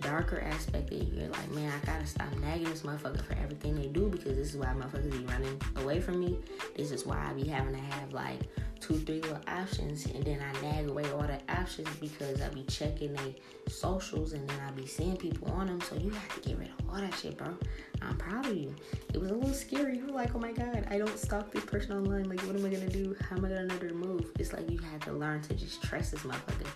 [0.04, 1.20] darker aspect of you.
[1.20, 4.50] You're like, man, I gotta stop nagging this motherfucker for everything they do because this
[4.50, 6.38] is why motherfuckers be running away from me.
[6.76, 8.40] This is why I be having to have, like,
[8.80, 12.64] two, three little options, and then I nag away all the options because I be
[12.64, 13.32] checking their
[13.68, 15.80] socials, and then I be seeing people on them.
[15.80, 17.56] So you have to get rid of all that shit, bro.
[18.02, 18.74] I'm proud of you.
[19.14, 19.96] It was a little scary.
[19.96, 22.28] You were like, oh my god, I don't stalk this person online.
[22.28, 23.16] Like, what am I gonna do?
[23.28, 24.30] How am I gonna know to move?
[24.38, 26.66] It's like you had to learn to just trust this motherfucker.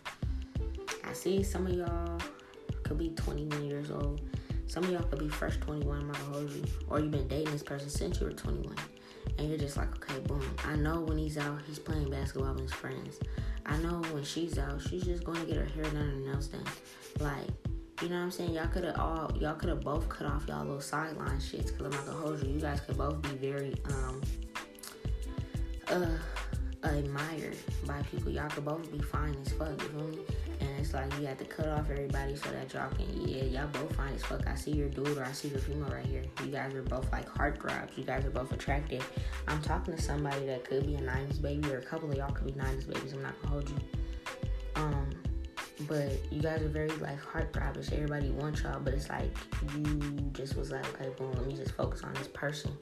[1.04, 2.20] I see some of y'all
[2.88, 4.20] could be 21 years old.
[4.66, 6.64] Some of y'all could be fresh 21, I'm not gonna hold you.
[6.88, 8.74] Or you've been dating this person since you were 21
[9.38, 10.42] and you're just like, okay, boom.
[10.64, 13.18] I know when he's out, he's playing basketball with his friends.
[13.66, 16.48] I know when she's out, she's just going to get her hair done and nails
[16.48, 16.64] done.
[17.20, 17.46] Like,
[18.02, 18.54] you know what I'm saying?
[18.54, 21.76] Y'all could have all, y'all could have both cut off y'all little sideline shits.
[21.76, 22.54] Cause I'm not gonna hold you.
[22.54, 24.22] You guys could both be very um
[25.88, 26.06] uh
[26.84, 28.30] admired by people.
[28.30, 29.70] Y'all could both be fine as fuck.
[29.82, 30.18] You feel me?
[30.78, 33.94] It's like you have to cut off everybody so that y'all can yeah y'all both
[33.96, 34.46] fine as fuck.
[34.46, 36.24] I see your dude or I see your female right here.
[36.44, 37.96] You guys are both like heartthrobs.
[37.96, 39.08] You guys are both attractive.
[39.46, 42.32] I'm talking to somebody that could be a '90s baby or a couple of y'all
[42.32, 43.12] could be '90s babies.
[43.12, 43.76] I'm not gonna hold you.
[44.76, 45.10] Um,
[45.86, 47.92] but you guys are very like heartthrobbish.
[47.92, 49.30] Everybody wants y'all, but it's like
[49.76, 50.00] you
[50.32, 52.76] just was like, okay, boom, let me just focus on this person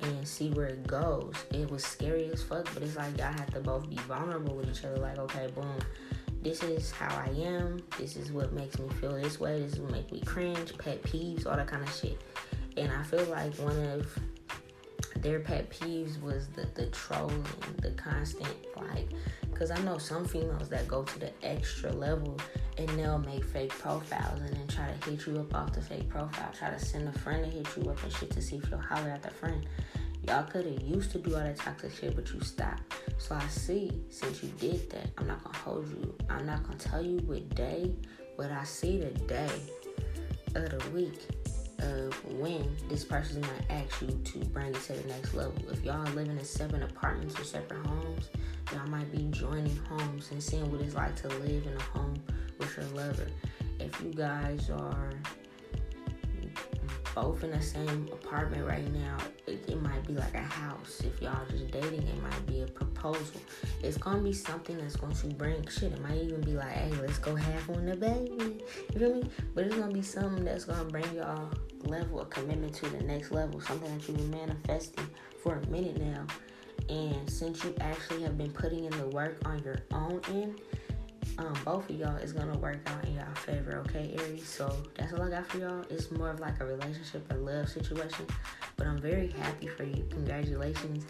[0.00, 1.34] and see where it goes.
[1.52, 4.68] It was scary as fuck, but it's like y'all have to both be vulnerable with
[4.68, 4.96] each other.
[4.96, 5.78] Like, okay, boom,
[6.44, 7.82] this is how I am.
[7.98, 9.60] This is what makes me feel this way.
[9.60, 12.20] This is what makes me cringe, pet peeves, all that kind of shit.
[12.76, 14.18] And I feel like one of
[15.16, 17.46] their pet peeves was the, the trolling,
[17.80, 19.08] the constant, like,
[19.50, 22.36] because I know some females that go to the extra level
[22.76, 26.10] and they'll make fake profiles and then try to hit you up off the fake
[26.10, 28.70] profile, try to send a friend to hit you up and shit to see if
[28.70, 29.66] you'll holler at the friend.
[30.26, 32.94] Y'all could have used to do all that toxic shit, but you stopped.
[33.18, 36.14] So I see, since you did that, I'm not gonna hold you.
[36.30, 37.94] I'm not gonna tell you what day,
[38.36, 39.50] but I see the day
[40.54, 41.20] of the week
[41.80, 45.54] of when this person's gonna ask you to bring it to the next level.
[45.70, 48.30] If y'all living in seven apartments or separate homes,
[48.72, 52.14] y'all might be joining homes and seeing what it's like to live in a home
[52.58, 53.26] with your lover.
[53.78, 55.10] If you guys are
[57.14, 61.00] both in the same apartment right now, it, it, might be like a house.
[61.04, 63.40] If y'all just dating, it might be a proposal.
[63.82, 65.92] It's gonna be something that's going to bring shit.
[65.92, 68.64] It might even be like, hey, let's go have on the baby.
[68.92, 69.30] You feel me?
[69.54, 71.50] But it's gonna be something that's gonna bring y'all
[71.84, 73.60] level of commitment to the next level.
[73.60, 75.08] Something that you've been manifesting
[75.42, 76.26] for a minute now.
[76.88, 80.60] And since you actually have been putting in the work on your own end,
[81.38, 84.46] um, both of y'all is gonna work out in y'all favor, okay, Aries?
[84.46, 85.84] So that's all I got for y'all.
[85.90, 88.26] It's more of like a relationship or love situation,
[88.76, 90.04] but I'm very happy for you.
[90.10, 91.04] Congratulations.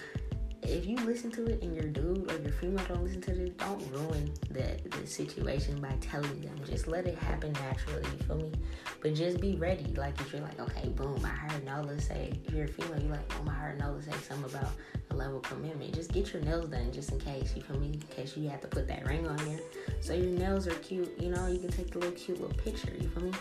[0.64, 3.58] If you listen to it and your dude or your female don't listen to it,
[3.58, 6.58] don't ruin the, the situation by telling them.
[6.66, 8.52] Just let it happen naturally, you feel me?
[9.00, 9.92] But just be ready.
[9.96, 13.12] Like if you're like, okay, boom, I heard Nola say, if you're a female, you're
[13.12, 14.70] like, oh, I heard Nola say something about
[15.10, 15.94] a level of commitment.
[15.94, 17.88] Just get your nails done just in case, you feel me?
[17.88, 19.60] In case you have to put that ring on there.
[20.00, 22.92] So your nails are cute, you know, you can take a little cute little picture,
[22.98, 23.32] you feel me?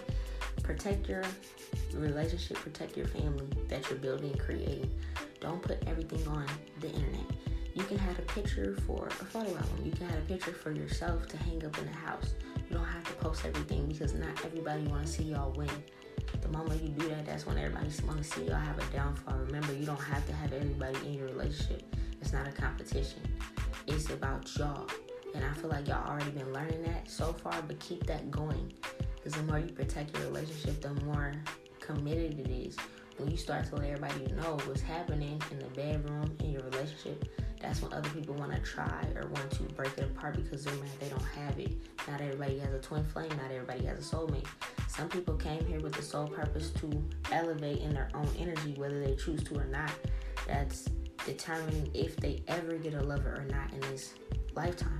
[0.61, 1.23] Protect your
[1.93, 4.89] relationship, protect your family that you're building creating.
[5.43, 6.45] Don't put everything on
[6.79, 7.25] the internet.
[7.73, 9.81] You can have a picture for a photo album.
[9.83, 12.33] You can have a picture for yourself to hang up in the house.
[12.69, 15.69] You don't have to post everything because not everybody want to see y'all win.
[16.41, 19.37] The moment you do that, that's when everybody want to see y'all have a downfall.
[19.39, 21.83] Remember, you don't have to have everybody in your relationship.
[22.21, 23.21] It's not a competition.
[23.87, 24.87] It's about y'all.
[25.35, 28.71] And I feel like y'all already been learning that so far, but keep that going.
[29.15, 31.33] Because the more you protect your relationship, the more
[31.81, 32.77] committed it is.
[33.17, 37.29] When you start to let everybody know what's happening in the bedroom, in your relationship,
[37.61, 40.75] that's when other people want to try or want to break it apart because they're
[40.75, 41.73] mad they don't have it.
[42.09, 44.47] Not everybody has a twin flame, not everybody has a soulmate.
[44.87, 48.99] Some people came here with the sole purpose to elevate in their own energy, whether
[48.99, 49.91] they choose to or not.
[50.45, 50.89] That's
[51.25, 54.15] determining if they ever get a lover or not in this
[54.55, 54.99] lifetime.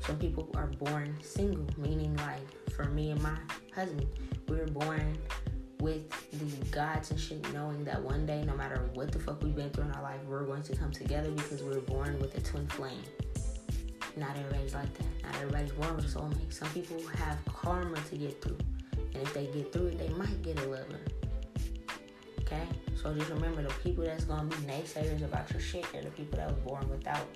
[0.00, 3.38] Some people are born single, meaning like for me and my
[3.74, 4.06] husband,
[4.48, 5.16] we were born
[5.84, 9.54] with the gods and shit, knowing that one day, no matter what the fuck we've
[9.54, 12.34] been through in our life, we're going to come together because we were born with
[12.38, 13.02] a twin flame.
[14.16, 15.06] Not everybody's like that.
[15.22, 16.50] Not everybody's born with a soulmate.
[16.54, 18.56] Some people have karma to get through.
[19.12, 21.00] And if they get through it, they might get a lover.
[22.40, 22.66] Okay?
[22.94, 26.38] So just remember the people that's gonna be naysayers about your shit are the people
[26.38, 27.26] that was born without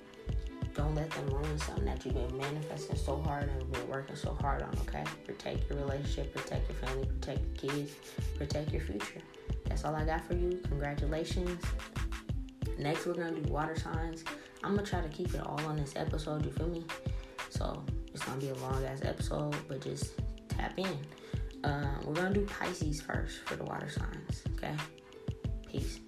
[0.79, 4.33] don't let them ruin something that you've been manifesting so hard and been working so
[4.39, 5.03] hard on, okay?
[5.25, 7.91] Protect your relationship, protect your family, protect your kids,
[8.37, 9.21] protect your future.
[9.65, 10.57] That's all I got for you.
[10.69, 11.61] Congratulations.
[12.77, 14.23] Next, we're gonna do water signs.
[14.63, 16.85] I'm gonna try to keep it all on this episode, you feel me?
[17.49, 20.13] So it's gonna be a long ass episode, but just
[20.47, 20.97] tap in.
[21.65, 24.75] Uh, we're gonna do Pisces first for the water signs, okay?
[25.67, 25.98] Peace.